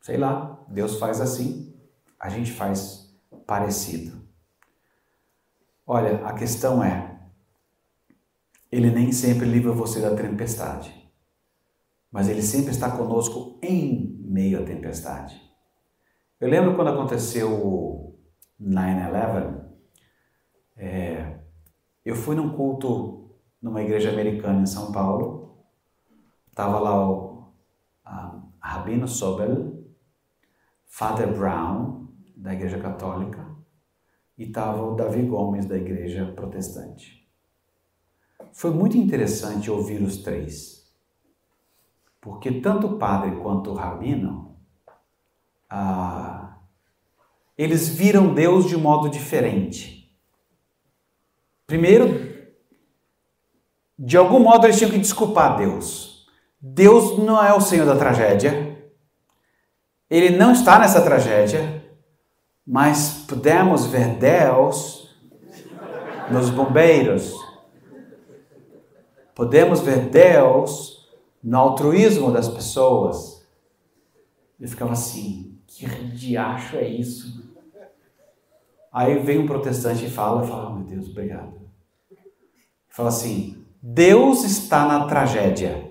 Sei 0.00 0.16
lá, 0.16 0.58
Deus 0.68 0.98
faz 0.98 1.20
assim, 1.20 1.74
a 2.18 2.28
gente 2.28 2.52
faz 2.52 3.16
parecido. 3.46 4.20
Olha, 5.86 6.26
a 6.26 6.32
questão 6.32 6.82
é: 6.82 7.15
Ele 8.70 8.90
nem 8.90 9.12
sempre 9.12 9.46
livra 9.46 9.72
você 9.72 10.00
da 10.00 10.14
tempestade, 10.14 10.92
mas 12.10 12.28
Ele 12.28 12.42
sempre 12.42 12.70
está 12.70 12.90
conosco 12.90 13.58
em 13.62 14.18
meio 14.24 14.60
à 14.60 14.64
tempestade. 14.64 15.40
Eu 16.40 16.48
lembro 16.48 16.74
quando 16.74 16.88
aconteceu 16.88 17.50
o 17.50 18.18
9-11, 18.60 19.64
é, 20.76 21.38
eu 22.04 22.14
fui 22.14 22.36
num 22.36 22.50
culto 22.50 23.30
numa 23.60 23.82
igreja 23.82 24.10
americana 24.10 24.62
em 24.62 24.66
São 24.66 24.92
Paulo, 24.92 25.64
estava 26.48 26.78
lá 26.78 27.10
o 27.10 27.52
a, 28.04 28.42
Rabino 28.60 29.08
Sobel, 29.08 29.84
Father 30.86 31.36
Brown, 31.36 32.08
da 32.36 32.52
igreja 32.54 32.78
católica, 32.78 33.46
e 34.36 34.44
estava 34.44 34.82
o 34.82 34.94
Davi 34.94 35.22
Gomes, 35.22 35.66
da 35.66 35.76
igreja 35.76 36.32
protestante. 36.32 37.25
Foi 38.52 38.70
muito 38.70 38.96
interessante 38.96 39.70
ouvir 39.70 40.02
os 40.02 40.18
três, 40.18 40.84
porque 42.20 42.60
tanto 42.60 42.86
o 42.86 42.98
padre 42.98 43.36
quanto 43.36 43.70
o 43.70 43.74
rabino, 43.74 44.56
ah, 45.68 46.56
eles 47.56 47.88
viram 47.88 48.34
Deus 48.34 48.66
de 48.66 48.76
modo 48.76 49.08
diferente. 49.08 50.16
Primeiro, 51.66 52.34
de 53.98 54.16
algum 54.16 54.38
modo 54.38 54.66
eles 54.66 54.78
tinham 54.78 54.90
que 54.90 54.98
desculpar 54.98 55.56
Deus. 55.56 56.26
Deus 56.60 57.18
não 57.18 57.42
é 57.44 57.52
o 57.54 57.60
Senhor 57.60 57.86
da 57.86 57.96
tragédia. 57.96 58.76
Ele 60.08 60.36
não 60.36 60.52
está 60.52 60.78
nessa 60.78 61.02
tragédia 61.02 61.76
mas 62.66 63.24
pudemos 63.28 63.86
ver 63.86 64.16
Deus 64.16 65.08
nos 66.30 66.50
bombeiros. 66.50 67.32
Podemos 69.36 69.80
ver 69.80 70.08
Deus 70.08 71.06
no 71.44 71.58
altruísmo 71.58 72.32
das 72.32 72.48
pessoas. 72.48 73.46
Eu 74.58 74.66
ficava 74.66 74.94
assim, 74.94 75.60
que 75.66 75.86
diacho 75.86 76.76
é 76.76 76.88
isso? 76.88 77.44
Aí 78.90 79.18
vem 79.18 79.38
um 79.38 79.46
protestante 79.46 80.06
e 80.06 80.10
fala, 80.10 80.42
fala, 80.42 80.70
oh, 80.70 80.74
meu 80.76 80.84
Deus, 80.84 81.10
obrigado. 81.10 81.52
Fala 82.88 83.10
assim, 83.10 83.62
Deus 83.82 84.42
está 84.42 84.88
na 84.88 85.06
tragédia. 85.06 85.86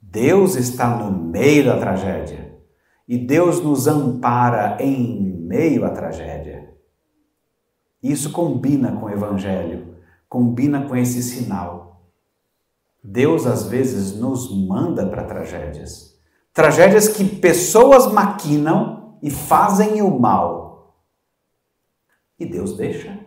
Deus 0.00 0.54
está 0.54 0.96
no 0.96 1.10
meio 1.10 1.64
da 1.64 1.80
tragédia. 1.80 2.56
E 3.08 3.18
Deus 3.18 3.60
nos 3.60 3.88
ampara 3.88 4.76
em 4.80 5.20
meio 5.20 5.84
à 5.84 5.90
tragédia. 5.90 6.72
Isso 8.00 8.30
combina 8.30 8.92
com 8.92 9.06
o 9.06 9.10
Evangelho, 9.10 9.96
combina 10.28 10.86
com 10.86 10.94
esse 10.94 11.20
sinal. 11.20 11.93
Deus 13.04 13.46
às 13.46 13.66
vezes 13.66 14.18
nos 14.18 14.50
manda 14.50 15.06
para 15.06 15.24
tragédias. 15.24 16.18
Tragédias 16.52 17.06
que 17.08 17.24
pessoas 17.24 18.10
maquinam 18.10 19.18
e 19.22 19.30
fazem 19.30 20.00
o 20.00 20.18
mal. 20.18 21.04
E 22.38 22.46
Deus 22.46 22.76
deixa. 22.76 23.20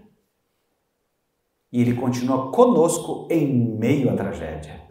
E 1.72 1.80
Ele 1.80 1.94
continua 1.94 2.52
conosco 2.52 3.28
em 3.30 3.78
meio 3.78 4.12
à 4.12 4.16
tragédia. 4.16 4.82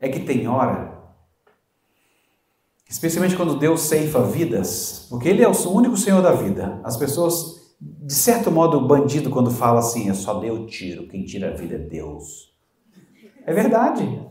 É 0.00 0.08
que 0.08 0.20
tem 0.20 0.48
hora 0.48 0.98
Especialmente 2.88 3.36
quando 3.36 3.58
Deus 3.58 3.82
ceifa 3.82 4.22
vidas, 4.22 5.06
porque 5.10 5.28
Ele 5.28 5.42
é 5.42 5.48
o 5.48 5.70
único 5.70 5.96
Senhor 5.96 6.22
da 6.22 6.32
vida. 6.32 6.80
As 6.82 6.96
pessoas, 6.96 7.57
de 7.80 8.12
certo 8.12 8.50
modo, 8.50 8.78
o 8.78 8.86
bandido, 8.86 9.30
quando 9.30 9.50
fala 9.50 9.78
assim, 9.78 10.10
é 10.10 10.14
só 10.14 10.34
Deus 10.34 10.70
tiro, 10.70 11.06
quem 11.06 11.24
tira 11.24 11.50
a 11.50 11.54
vida 11.54 11.76
é 11.76 11.78
Deus. 11.78 12.52
É 13.46 13.52
verdade. 13.52 14.26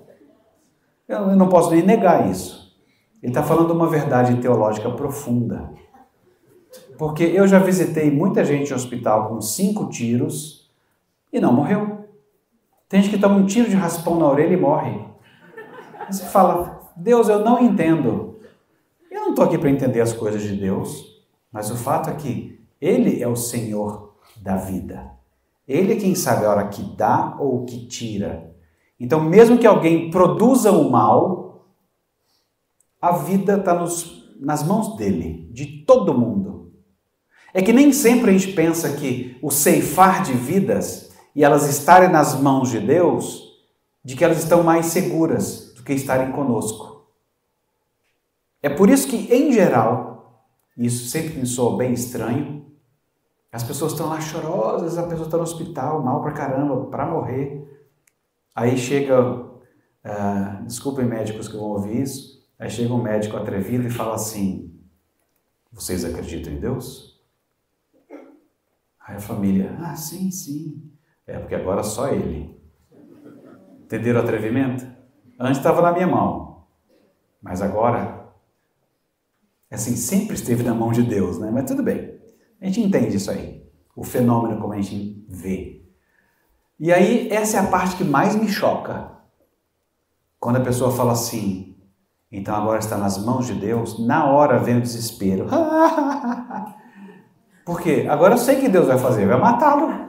Eu 1.07 1.35
não 1.35 1.47
posso 1.47 1.71
nem 1.71 1.81
negar 1.81 2.29
isso. 2.29 2.75
Ele 3.23 3.31
está 3.31 3.41
falando 3.41 3.71
uma 3.71 3.87
verdade 3.89 4.35
teológica 4.41 4.89
profunda. 4.91 5.71
Porque 6.97 7.23
eu 7.23 7.47
já 7.47 7.59
visitei 7.59 8.11
muita 8.11 8.43
gente 8.43 8.71
em 8.71 8.75
hospital 8.75 9.29
com 9.29 9.41
cinco 9.41 9.89
tiros 9.89 10.69
e 11.31 11.39
não 11.39 11.53
morreu. 11.53 12.05
Tem 12.89 13.01
gente 13.01 13.15
que 13.15 13.21
toma 13.21 13.35
um 13.35 13.45
tiro 13.45 13.69
de 13.69 13.75
raspão 13.75 14.19
na 14.19 14.29
orelha 14.29 14.53
e 14.53 14.57
morre. 14.57 14.99
Você 16.09 16.25
fala, 16.25 16.91
Deus, 16.95 17.29
eu 17.29 17.39
não 17.39 17.63
entendo 17.63 18.27
não 19.27 19.31
estou 19.31 19.43
aqui 19.43 19.57
para 19.57 19.69
entender 19.69 19.99
as 19.99 20.13
coisas 20.13 20.41
de 20.41 20.55
Deus, 20.55 21.21
mas 21.51 21.69
o 21.69 21.75
fato 21.75 22.09
é 22.09 22.13
que 22.13 22.56
Ele 22.79 23.21
é 23.21 23.27
o 23.27 23.35
Senhor 23.35 24.15
da 24.41 24.55
vida. 24.55 25.11
Ele 25.67 25.93
é 25.93 25.95
quem 25.97 26.15
sabe 26.15 26.45
a 26.45 26.49
hora 26.49 26.67
que 26.67 26.81
dá 26.81 27.35
ou 27.39 27.65
que 27.65 27.87
tira. 27.87 28.55
Então, 28.99 29.21
mesmo 29.21 29.57
que 29.57 29.67
alguém 29.67 30.09
produza 30.09 30.71
o 30.71 30.89
mal, 30.89 31.67
a 33.01 33.11
vida 33.11 33.57
está 33.57 33.73
nas 34.39 34.63
mãos 34.63 34.95
dele, 34.95 35.49
de 35.51 35.83
todo 35.85 36.17
mundo. 36.17 36.71
É 37.53 37.61
que 37.61 37.73
nem 37.73 37.91
sempre 37.91 38.29
a 38.29 38.37
gente 38.37 38.53
pensa 38.53 38.93
que 38.93 39.37
o 39.41 39.51
ceifar 39.51 40.23
de 40.23 40.33
vidas 40.33 41.11
e 41.35 41.43
elas 41.43 41.67
estarem 41.69 42.09
nas 42.09 42.39
mãos 42.39 42.69
de 42.69 42.79
Deus, 42.79 43.43
de 44.03 44.15
que 44.15 44.23
elas 44.23 44.39
estão 44.39 44.63
mais 44.63 44.87
seguras 44.87 45.73
do 45.75 45.83
que 45.83 45.93
estarem 45.93 46.31
conosco. 46.31 47.05
É 48.61 48.69
por 48.69 48.89
isso 48.89 49.07
que, 49.07 49.31
em 49.33 49.51
geral, 49.51 50.16
isso 50.77 51.09
sempre 51.09 51.39
me 51.39 51.45
soa 51.45 51.77
bem 51.77 51.93
estranho, 51.93 52.65
as 53.51 53.63
pessoas 53.63 53.93
estão 53.93 54.09
lá 54.09 54.21
chorosas, 54.21 54.97
a 54.97 55.07
pessoa 55.07 55.25
está 55.25 55.37
no 55.37 55.43
hospital, 55.43 56.03
mal 56.03 56.21
pra 56.21 56.33
caramba, 56.33 56.85
para 56.85 57.07
morrer. 57.07 57.65
Aí 58.55 58.77
chega, 58.77 59.19
uh, 59.19 60.63
desculpem 60.65 61.05
médicos 61.05 61.47
que 61.47 61.55
vão 61.55 61.65
ouvir 61.65 62.01
isso, 62.01 62.47
aí 62.59 62.69
chega 62.69 62.93
um 62.93 63.01
médico 63.01 63.37
atrevido 63.37 63.87
e 63.87 63.89
fala 63.89 64.15
assim: 64.15 64.79
Vocês 65.71 66.05
acreditam 66.05 66.53
em 66.53 66.59
Deus? 66.59 67.19
Aí 68.99 69.15
a 69.15 69.19
família, 69.19 69.75
ah, 69.79 69.95
sim, 69.95 70.29
sim. 70.29 70.91
É, 71.25 71.39
porque 71.39 71.55
agora 71.55 71.81
só 71.81 72.09
ele. 72.09 72.61
Entenderam 73.79 74.19
o 74.19 74.23
atrevimento? 74.23 74.85
Antes 75.39 75.57
estava 75.57 75.81
na 75.81 75.93
minha 75.93 76.07
mão, 76.07 76.67
mas 77.41 77.61
agora 77.61 78.26
assim, 79.75 79.95
sempre 79.95 80.35
esteve 80.35 80.63
na 80.63 80.73
mão 80.73 80.91
de 80.91 81.03
Deus, 81.03 81.37
né? 81.39 81.49
Mas 81.53 81.65
tudo 81.65 81.83
bem. 81.83 82.17
A 82.61 82.65
gente 82.65 82.81
entende 82.81 83.17
isso 83.17 83.29
aí. 83.29 83.63
O 83.95 84.03
fenômeno 84.03 84.59
como 84.59 84.73
a 84.73 84.77
gente 84.77 85.25
vê. 85.29 85.83
E 86.79 86.93
aí, 86.93 87.27
essa 87.31 87.57
é 87.57 87.59
a 87.59 87.67
parte 87.67 87.95
que 87.95 88.03
mais 88.03 88.35
me 88.35 88.47
choca. 88.47 89.11
Quando 90.39 90.57
a 90.57 90.61
pessoa 90.61 90.91
fala 90.91 91.13
assim, 91.13 91.75
então 92.31 92.55
agora 92.55 92.79
está 92.79 92.97
nas 92.97 93.17
mãos 93.17 93.47
de 93.47 93.53
Deus, 93.55 94.05
na 94.05 94.25
hora 94.25 94.59
vem 94.59 94.77
o 94.77 94.81
desespero. 94.81 95.47
Por 97.65 97.81
quê? 97.81 98.05
Agora 98.09 98.35
eu 98.35 98.37
sei 98.37 98.57
que 98.57 98.69
Deus 98.69 98.87
vai 98.87 98.97
fazer, 98.97 99.27
vai 99.27 99.39
matá-lo. 99.39 100.07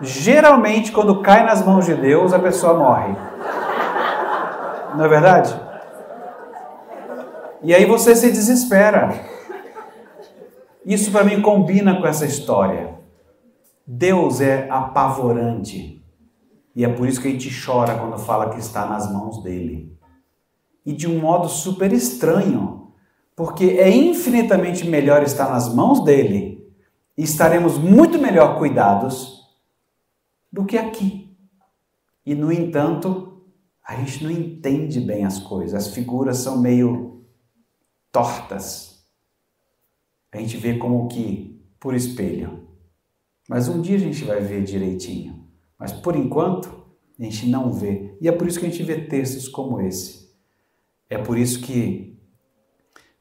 Geralmente, 0.00 0.92
quando 0.92 1.20
cai 1.22 1.44
nas 1.44 1.64
mãos 1.64 1.84
de 1.84 1.94
Deus, 1.94 2.32
a 2.32 2.38
pessoa 2.38 2.74
morre. 2.74 3.14
Não 4.94 5.04
é 5.04 5.08
verdade? 5.08 5.65
E 7.62 7.74
aí 7.74 7.84
você 7.84 8.14
se 8.14 8.30
desespera. 8.30 9.36
Isso 10.84 11.10
para 11.10 11.24
mim 11.24 11.42
combina 11.42 12.00
com 12.00 12.06
essa 12.06 12.26
história. 12.26 12.94
Deus 13.86 14.40
é 14.40 14.68
apavorante. 14.70 16.04
E 16.74 16.84
é 16.84 16.88
por 16.88 17.08
isso 17.08 17.20
que 17.20 17.28
a 17.28 17.30
gente 17.30 17.50
chora 17.64 17.98
quando 17.98 18.18
fala 18.18 18.50
que 18.50 18.60
está 18.60 18.86
nas 18.86 19.10
mãos 19.10 19.42
dele. 19.42 19.96
E 20.84 20.92
de 20.92 21.08
um 21.08 21.18
modo 21.18 21.48
super 21.48 21.92
estranho, 21.92 22.92
porque 23.34 23.64
é 23.64 23.90
infinitamente 23.90 24.86
melhor 24.86 25.22
estar 25.22 25.50
nas 25.50 25.72
mãos 25.74 26.04
dele 26.04 26.64
e 27.16 27.24
estaremos 27.24 27.78
muito 27.78 28.18
melhor 28.18 28.58
cuidados 28.58 29.40
do 30.52 30.64
que 30.64 30.76
aqui. 30.76 31.34
E, 32.24 32.34
no 32.34 32.52
entanto, 32.52 33.42
a 33.84 33.94
gente 33.96 34.22
não 34.22 34.30
entende 34.30 35.00
bem 35.00 35.24
as 35.24 35.38
coisas, 35.38 35.74
as 35.74 35.94
figuras 35.94 36.38
são 36.38 36.60
meio 36.60 37.15
tortas. 38.16 39.04
A 40.32 40.38
gente 40.38 40.56
vê 40.56 40.78
como 40.78 41.06
que 41.06 41.62
por 41.78 41.94
espelho. 41.94 42.66
Mas 43.46 43.68
um 43.68 43.82
dia 43.82 43.96
a 43.96 44.00
gente 44.00 44.24
vai 44.24 44.40
ver 44.40 44.64
direitinho. 44.64 45.46
Mas 45.78 45.92
por 45.92 46.16
enquanto, 46.16 46.86
a 47.18 47.22
gente 47.22 47.46
não 47.46 47.70
vê. 47.70 48.16
E 48.18 48.26
é 48.26 48.32
por 48.32 48.48
isso 48.48 48.58
que 48.58 48.64
a 48.64 48.70
gente 48.70 48.82
vê 48.82 49.02
textos 49.02 49.48
como 49.48 49.82
esse. 49.82 50.34
É 51.10 51.18
por 51.18 51.36
isso 51.36 51.60
que 51.60 52.18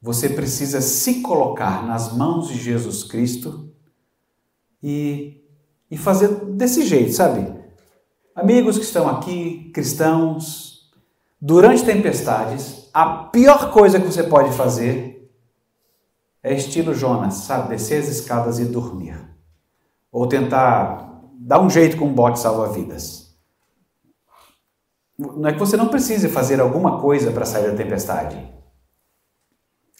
você 0.01 0.29
precisa 0.29 0.79
se 0.79 1.21
colocar 1.21 1.85
nas 1.85 2.15
mãos 2.15 2.47
de 2.47 2.55
Jesus 2.55 3.03
Cristo 3.03 3.69
e, 4.81 5.43
e 5.91 5.97
fazer 5.97 6.29
desse 6.53 6.85
jeito, 6.85 7.11
sabe? 7.11 7.53
Amigos 8.33 8.77
que 8.77 8.85
estão 8.85 9.09
aqui, 9.09 9.71
cristãos, 9.73 10.74
durante 11.45 11.85
tempestades, 11.85 12.89
a 12.91 13.05
pior 13.25 13.71
coisa 13.71 13.99
que 13.99 14.07
você 14.07 14.23
pode 14.23 14.51
fazer 14.57 15.31
é 16.41 16.55
estilo 16.55 16.91
Jonas, 16.91 17.35
sabe? 17.35 17.69
Descer 17.69 18.01
as 18.01 18.07
escadas 18.07 18.57
e 18.57 18.65
dormir. 18.65 19.15
Ou 20.11 20.27
tentar 20.27 21.21
dar 21.37 21.61
um 21.61 21.69
jeito 21.69 21.97
com 21.97 22.05
um 22.05 22.13
bote 22.13 22.39
salva-vidas. 22.39 23.37
Não 25.19 25.47
é 25.47 25.53
que 25.53 25.59
você 25.59 25.77
não 25.77 25.87
precise 25.87 26.29
fazer 26.29 26.59
alguma 26.59 26.99
coisa 26.99 27.31
para 27.31 27.45
sair 27.45 27.69
da 27.69 27.77
tempestade. 27.77 28.51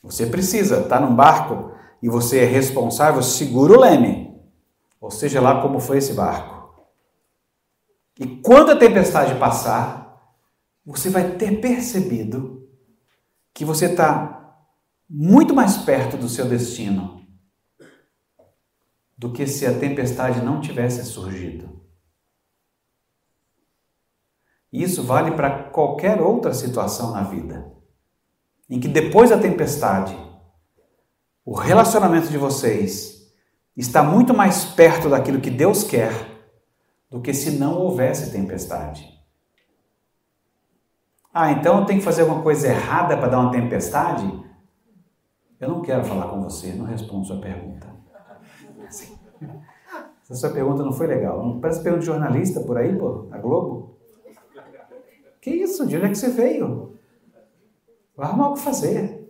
Você 0.02 0.26
precisa 0.26 0.78
estar 0.78 1.00
tá 1.00 1.00
num 1.00 1.16
barco 1.16 1.72
e 2.02 2.10
você 2.10 2.40
é 2.40 2.46
responsável, 2.46 3.22
segura 3.22 3.74
o 3.74 3.80
leme. 3.80 4.36
Ou 5.00 5.12
seja 5.12 5.40
lá 5.40 5.62
como 5.62 5.80
foi 5.80 6.00
esse 6.00 6.14
barco. 6.14 6.74
E 8.20 8.26
quando 8.26 8.72
a 8.72 8.76
tempestade 8.76 9.36
passar, 9.36 10.05
você 10.86 11.10
vai 11.10 11.36
ter 11.36 11.60
percebido 11.60 12.70
que 13.54 13.66
você 13.66 13.88
está 13.88 14.36
muito 15.10 15.54
mais 15.54 15.78
perto 15.78 16.18
do 16.18 16.30
seu 16.30 16.48
destino 16.48 17.26
do 19.18 19.32
que 19.32 19.48
se 19.48 19.66
a 19.66 19.80
tempestade 19.80 20.44
não 20.44 20.60
tivesse 20.60 21.04
surgido. 21.06 21.82
Isso 24.72 25.04
vale 25.04 25.32
para 25.32 25.70
qualquer 25.70 26.22
outra 26.22 26.54
situação 26.54 27.12
na 27.12 27.24
vida, 27.24 27.72
em 28.70 28.80
que 28.80 28.90
depois 28.90 29.30
da 29.30 29.38
tempestade, 29.38 30.16
o 31.46 31.56
relacionamento 31.56 32.28
de 32.28 32.38
vocês 32.38 33.32
está 33.78 34.04
muito 34.04 34.34
mais 34.34 34.66
perto 34.66 35.10
daquilo 35.10 35.40
que 35.40 35.50
Deus 35.50 35.84
quer 35.84 36.12
do 37.10 37.22
que 37.22 37.34
se 37.34 37.52
não 37.52 37.78
houvesse 37.78 38.32
tempestade. 38.32 39.15
Ah, 41.38 41.52
então 41.52 41.82
eu 41.82 41.86
tenho 41.86 42.00
que 42.00 42.06
fazer 42.06 42.22
alguma 42.22 42.42
coisa 42.42 42.70
errada 42.70 43.18
para 43.18 43.28
dar 43.28 43.42
uma 43.42 43.52
tempestade? 43.52 44.26
Eu 45.60 45.68
não 45.68 45.82
quero 45.82 46.06
falar 46.06 46.30
com 46.30 46.42
você, 46.42 46.72
não 46.72 46.86
respondo 46.86 47.26
sua 47.26 47.42
pergunta. 47.42 47.94
Essa 50.24 50.34
sua 50.34 50.52
pergunta 50.52 50.82
não 50.82 50.94
foi 50.94 51.08
legal. 51.08 51.60
Parece 51.60 51.84
pergunta 51.84 52.00
de 52.00 52.06
jornalista 52.06 52.62
por 52.62 52.78
aí, 52.78 52.98
pô, 52.98 53.28
a 53.32 53.38
Globo? 53.38 54.00
Que 55.42 55.52
isso? 55.52 55.86
De 55.86 55.98
onde 55.98 56.06
é 56.06 56.10
que 56.10 56.16
você 56.16 56.30
veio? 56.30 56.98
Vai 58.16 58.30
arrumar 58.30 58.52
o 58.52 58.54
que 58.54 58.62
fazer. 58.62 59.30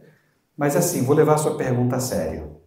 Mas 0.55 0.75
assim, 0.75 1.03
vou 1.03 1.15
levar 1.15 1.39
sua 1.39 1.57
pergunta 1.57 1.95
a 1.95 1.99
sério. 1.99 2.61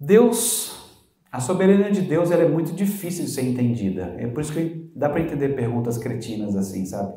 Deus, 0.00 0.81
a 1.32 1.40
soberania 1.40 1.90
de 1.90 2.02
Deus 2.02 2.30
é 2.30 2.46
muito 2.46 2.74
difícil 2.74 3.24
de 3.24 3.30
ser 3.30 3.42
entendida. 3.42 4.14
É 4.18 4.26
por 4.26 4.42
isso 4.42 4.52
que 4.52 4.92
dá 4.94 5.08
para 5.08 5.22
entender 5.22 5.56
perguntas 5.56 5.96
cretinas 5.96 6.54
assim, 6.54 6.84
sabe? 6.84 7.10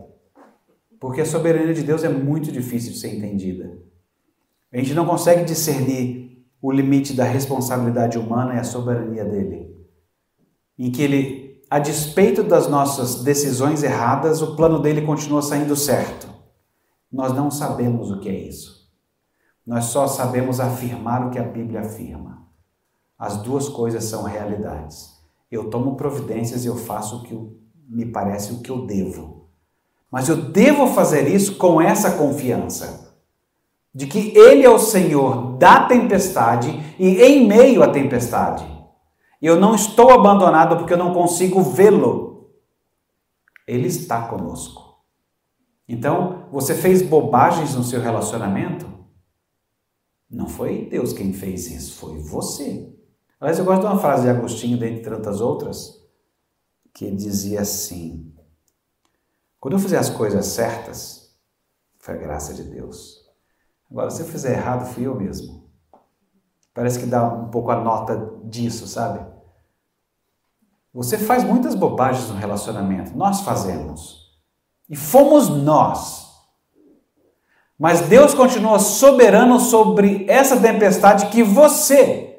Porque 1.02 1.20
a 1.20 1.26
soberania 1.26 1.74
de 1.74 1.84
Deus 1.84 2.02
é 2.06 2.08
muito 2.08 2.50
difícil 2.50 2.94
de 2.94 2.98
ser 2.98 3.14
entendida. 3.14 3.78
A 4.72 4.78
gente 4.78 4.94
não 4.94 5.06
consegue 5.06 5.44
discernir 5.44 6.46
o 6.62 6.72
limite 6.72 7.14
da 7.14 7.26
responsabilidade 7.26 8.18
humana 8.18 8.56
e 8.56 8.58
a 8.58 8.64
soberania 8.64 9.26
dele. 9.26 9.76
Em 10.80 10.90
que 10.90 11.02
ele, 11.02 11.62
a 11.70 11.78
despeito 11.78 12.42
das 12.42 12.70
nossas 12.70 13.22
decisões 13.22 13.84
erradas, 13.84 14.42
o 14.42 14.56
plano 14.56 14.80
dele 14.80 15.02
continua 15.02 15.42
saindo 15.42 15.76
certo. 15.76 16.30
Nós 17.12 17.34
não 17.34 17.52
sabemos 17.52 18.10
o 18.12 18.22
que 18.22 18.30
é 18.30 18.48
isso. 18.48 18.90
Nós 19.68 19.86
só 19.86 20.08
sabemos 20.08 20.62
afirmar 20.62 21.28
o 21.28 21.32
que 21.32 21.40
a 21.40 21.44
Bíblia 21.44 21.82
afirma. 21.82 22.45
As 23.18 23.38
duas 23.38 23.70
coisas 23.70 24.04
são 24.06 24.24
realidades. 24.24 25.16
Eu 25.50 25.70
tomo 25.70 25.96
providências 25.96 26.66
e 26.66 26.68
eu 26.68 26.76
faço 26.76 27.18
o 27.18 27.24
que 27.24 27.38
me 27.88 28.06
parece 28.06 28.54
o 28.54 28.62
que 28.62 28.70
eu 28.70 28.86
devo. 28.86 29.50
Mas 30.12 30.28
eu 30.30 30.38
devo 30.38 30.88
fazer 30.88 31.28
isso 31.28 31.58
com 31.58 31.82
essa 31.82 32.12
confiança 32.18 33.06
de 33.94 34.08
que 34.08 34.38
Ele 34.38 34.66
é 34.66 34.70
o 34.70 34.78
Senhor 34.78 35.58
da 35.58 35.88
tempestade 35.88 36.70
e 37.00 37.22
em 37.22 37.48
meio 37.48 37.82
à 37.82 37.88
tempestade. 37.88 38.66
Eu 39.42 39.60
não 39.60 39.74
estou 39.74 40.12
abandonado 40.12 40.78
porque 40.78 40.94
eu 40.94 40.98
não 40.98 41.14
consigo 41.14 41.62
vê-lo. 41.62 42.50
Ele 43.66 43.88
está 43.88 44.28
conosco. 44.28 44.84
Então, 45.88 46.48
você 46.52 46.76
fez 46.76 47.02
bobagens 47.02 47.76
no 47.76 47.84
seu 47.84 48.02
relacionamento? 48.02 48.86
Não 50.30 50.48
foi 50.48 50.88
Deus 50.90 51.14
quem 51.14 51.32
fez 51.32 51.70
isso, 51.72 51.98
foi 51.98 52.18
você. 52.20 52.92
Aliás, 53.46 53.60
eu 53.60 53.66
gosto 53.66 53.82
de 53.82 53.86
uma 53.86 54.00
frase 54.00 54.24
de 54.24 54.30
Agostinho, 54.30 54.76
dentre 54.76 55.08
tantas 55.08 55.40
outras, 55.40 56.04
que 56.92 57.12
dizia 57.12 57.62
assim: 57.62 58.34
Quando 59.60 59.76
eu 59.76 59.80
fizer 59.80 60.00
as 60.00 60.10
coisas 60.10 60.48
certas, 60.48 61.30
foi 62.00 62.16
a 62.16 62.18
graça 62.18 62.56
de 62.56 62.64
Deus. 62.64 63.24
Agora, 63.92 64.10
se 64.10 64.24
eu 64.24 64.26
fizer 64.26 64.54
errado, 64.54 64.92
fui 64.92 65.06
eu 65.06 65.14
mesmo. 65.14 65.70
Parece 66.74 66.98
que 66.98 67.06
dá 67.06 67.24
um 67.24 67.52
pouco 67.52 67.70
a 67.70 67.80
nota 67.80 68.36
disso, 68.46 68.88
sabe? 68.88 69.24
Você 70.92 71.16
faz 71.16 71.44
muitas 71.44 71.76
bobagens 71.76 72.28
no 72.30 72.38
relacionamento, 72.38 73.16
nós 73.16 73.42
fazemos. 73.42 74.42
E 74.90 74.96
fomos 74.96 75.50
nós. 75.50 76.32
Mas 77.78 78.02
Deus 78.08 78.34
continua 78.34 78.80
soberano 78.80 79.60
sobre 79.60 80.26
essa 80.28 80.60
tempestade 80.60 81.28
que 81.28 81.44
você 81.44 82.35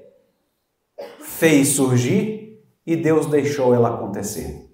fez 1.39 1.68
surgir 1.68 2.62
e 2.87 2.97
Deus 2.97 3.26
deixou 3.26 3.74
ela 3.74 3.91
acontecer. 3.91 4.70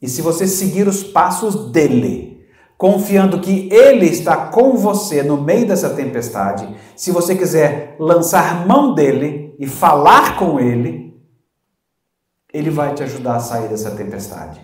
E 0.00 0.08
se 0.08 0.22
você 0.22 0.46
seguir 0.46 0.86
os 0.86 1.02
passos 1.02 1.70
dele, 1.70 2.46
confiando 2.78 3.40
que 3.40 3.68
ele 3.72 4.06
está 4.06 4.48
com 4.48 4.76
você 4.76 5.22
no 5.22 5.40
meio 5.40 5.66
dessa 5.66 5.90
tempestade, 5.90 6.76
se 6.94 7.10
você 7.10 7.34
quiser 7.34 7.96
lançar 7.98 8.66
mão 8.66 8.94
dele 8.94 9.54
e 9.58 9.66
falar 9.66 10.38
com 10.38 10.60
ele, 10.60 11.14
ele 12.52 12.70
vai 12.70 12.94
te 12.94 13.02
ajudar 13.02 13.36
a 13.36 13.40
sair 13.40 13.68
dessa 13.68 13.90
tempestade. 13.90 14.60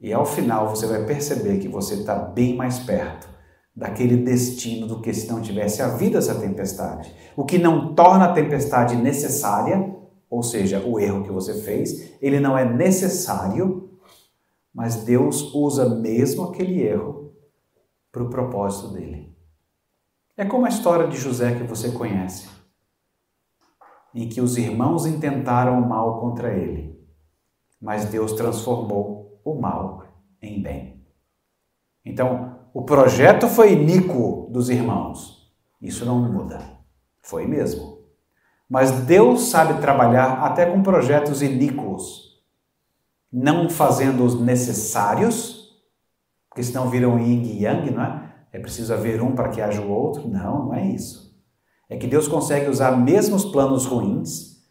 E 0.00 0.12
ao 0.12 0.26
final 0.26 0.68
você 0.68 0.86
vai 0.86 1.04
perceber 1.04 1.58
que 1.58 1.68
você 1.68 1.94
está 1.94 2.14
bem 2.14 2.54
mais 2.54 2.78
perto 2.78 3.33
daquele 3.74 4.16
destino 4.16 4.86
do 4.86 5.00
que 5.00 5.12
se 5.12 5.26
não 5.26 5.40
tivesse 5.40 5.82
havido 5.82 6.16
essa 6.16 6.38
tempestade. 6.38 7.12
O 7.36 7.44
que 7.44 7.58
não 7.58 7.94
torna 7.94 8.26
a 8.26 8.32
tempestade 8.32 8.94
necessária, 8.96 9.94
ou 10.30 10.42
seja, 10.42 10.80
o 10.84 11.00
erro 11.00 11.24
que 11.24 11.32
você 11.32 11.54
fez, 11.62 12.14
ele 12.22 12.38
não 12.38 12.56
é 12.56 12.64
necessário, 12.64 13.90
mas 14.72 15.04
Deus 15.04 15.52
usa 15.54 15.88
mesmo 15.88 16.44
aquele 16.44 16.82
erro 16.82 17.32
para 18.12 18.22
o 18.22 18.30
propósito 18.30 18.92
dele. 18.92 19.34
É 20.36 20.44
como 20.44 20.66
a 20.66 20.68
história 20.68 21.08
de 21.08 21.16
José 21.16 21.54
que 21.56 21.64
você 21.64 21.90
conhece, 21.90 22.48
em 24.14 24.28
que 24.28 24.40
os 24.40 24.56
irmãos 24.56 25.06
intentaram 25.06 25.80
o 25.80 25.88
mal 25.88 26.20
contra 26.20 26.54
ele, 26.54 26.96
mas 27.80 28.04
Deus 28.06 28.32
transformou 28.32 29.40
o 29.44 29.54
mal 29.60 30.04
em 30.40 30.62
bem. 30.62 31.04
Então, 32.04 32.53
o 32.74 32.82
projeto 32.82 33.46
foi 33.46 33.72
iníquo 33.72 34.48
dos 34.50 34.68
irmãos. 34.68 35.48
Isso 35.80 36.04
não 36.04 36.18
muda. 36.18 36.58
Foi 37.22 37.46
mesmo. 37.46 38.00
Mas 38.68 38.90
Deus 38.90 39.42
sabe 39.42 39.80
trabalhar 39.80 40.42
até 40.42 40.66
com 40.66 40.82
projetos 40.82 41.40
iníquos, 41.40 42.42
não 43.32 43.70
fazendo-os 43.70 44.40
necessários, 44.40 45.72
porque 46.48 46.64
senão 46.64 46.90
viram 46.90 47.16
yin 47.20 47.42
e 47.42 47.62
yang, 47.62 47.92
não 47.92 48.02
é? 48.02 48.34
É 48.52 48.58
preciso 48.58 48.92
haver 48.92 49.22
um 49.22 49.36
para 49.36 49.50
que 49.50 49.60
haja 49.60 49.80
o 49.80 49.90
outro. 49.90 50.28
Não, 50.28 50.66
não 50.66 50.74
é 50.74 50.84
isso. 50.84 51.32
É 51.88 51.96
que 51.96 52.08
Deus 52.08 52.26
consegue 52.26 52.68
usar 52.68 52.96
mesmo 52.96 53.36
os 53.36 53.44
planos 53.44 53.86
ruins 53.86 54.64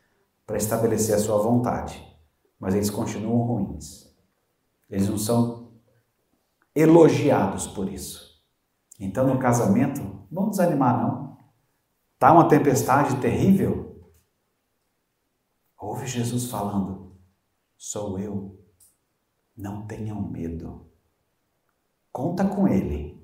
para 0.45 0.57
estabelecer 0.57 1.15
a 1.15 1.19
sua 1.19 1.37
vontade, 1.37 2.05
mas 2.59 2.75
eles 2.75 2.89
continuam 2.89 3.43
ruins. 3.43 4.13
Eles 4.89 5.07
não 5.07 5.17
são 5.17 5.62
elogiados 6.75 7.67
por 7.67 7.91
isso. 7.91 8.41
Então, 8.99 9.27
no 9.27 9.39
casamento, 9.39 10.01
não 10.31 10.49
desanimar 10.49 11.01
não. 11.01 11.37
Está 12.13 12.31
uma 12.31 12.47
tempestade 12.47 13.19
terrível? 13.19 14.01
Ouve 15.77 16.07
Jesus 16.07 16.49
falando: 16.49 17.17
Sou 17.77 18.17
eu. 18.17 18.59
Não 19.55 19.85
tenham 19.85 20.21
medo. 20.21 20.89
Conta 22.11 22.45
com 22.45 22.67
Ele. 22.67 23.21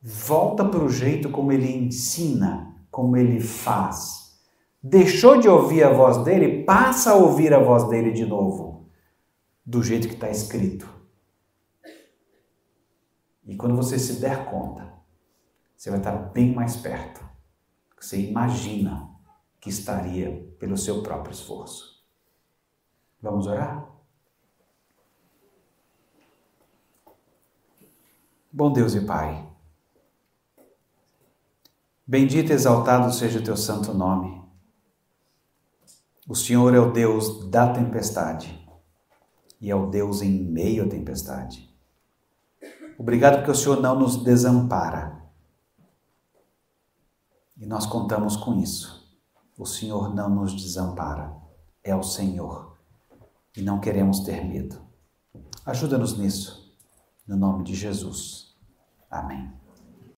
Volta 0.00 0.64
para 0.64 0.82
o 0.82 0.88
jeito 0.88 1.30
como 1.30 1.52
Ele 1.52 1.70
ensina, 1.70 2.82
como 2.90 3.16
Ele 3.16 3.38
faz. 3.38 4.40
Deixou 4.82 5.38
de 5.38 5.48
ouvir 5.48 5.84
a 5.84 5.92
voz 5.92 6.24
dele, 6.24 6.64
passa 6.64 7.10
a 7.10 7.14
ouvir 7.14 7.52
a 7.52 7.58
voz 7.58 7.86
dele 7.88 8.10
de 8.10 8.24
novo, 8.24 8.79
do 9.64 9.82
jeito 9.82 10.08
que 10.08 10.14
está 10.14 10.30
escrito. 10.30 10.88
E 13.44 13.56
quando 13.56 13.76
você 13.76 13.98
se 13.98 14.20
der 14.20 14.48
conta, 14.50 14.92
você 15.76 15.90
vai 15.90 15.98
estar 15.98 16.16
bem 16.16 16.54
mais 16.54 16.76
perto. 16.76 17.28
Você 17.98 18.20
imagina 18.20 19.10
que 19.60 19.68
estaria 19.68 20.54
pelo 20.58 20.76
seu 20.76 21.02
próprio 21.02 21.32
esforço. 21.32 22.04
Vamos 23.20 23.46
orar? 23.46 23.90
Bom 28.52 28.72
Deus 28.72 28.94
e 28.94 29.04
Pai, 29.04 29.48
bendito 32.04 32.50
e 32.50 32.52
exaltado 32.52 33.12
seja 33.12 33.38
o 33.38 33.44
teu 33.44 33.56
santo 33.56 33.94
nome. 33.94 34.42
O 36.28 36.34
Senhor 36.34 36.74
é 36.74 36.80
o 36.80 36.90
Deus 36.90 37.48
da 37.48 37.72
tempestade 37.72 38.60
e 39.60 39.70
é 39.70 39.74
o 39.74 39.86
Deus 39.86 40.22
em 40.22 40.30
meio 40.30 40.84
à 40.84 40.88
tempestade. 40.88 41.68
Obrigado 42.98 43.36
porque 43.36 43.50
o 43.50 43.54
Senhor 43.54 43.80
não 43.80 43.98
nos 43.98 44.22
desampara 44.22 45.20
e 47.60 47.66
nós 47.66 47.84
contamos 47.84 48.36
com 48.36 48.58
isso. 48.58 49.06
O 49.58 49.66
Senhor 49.66 50.14
não 50.14 50.30
nos 50.30 50.54
desampara, 50.54 51.36
é 51.84 51.94
o 51.94 52.02
Senhor. 52.02 52.78
E 53.54 53.60
não 53.60 53.78
queremos 53.78 54.20
ter 54.20 54.42
medo. 54.46 54.80
Ajuda-nos 55.66 56.16
nisso, 56.16 56.74
no 57.26 57.36
nome 57.36 57.62
de 57.64 57.74
Jesus. 57.74 58.56
Amém. 59.10 59.59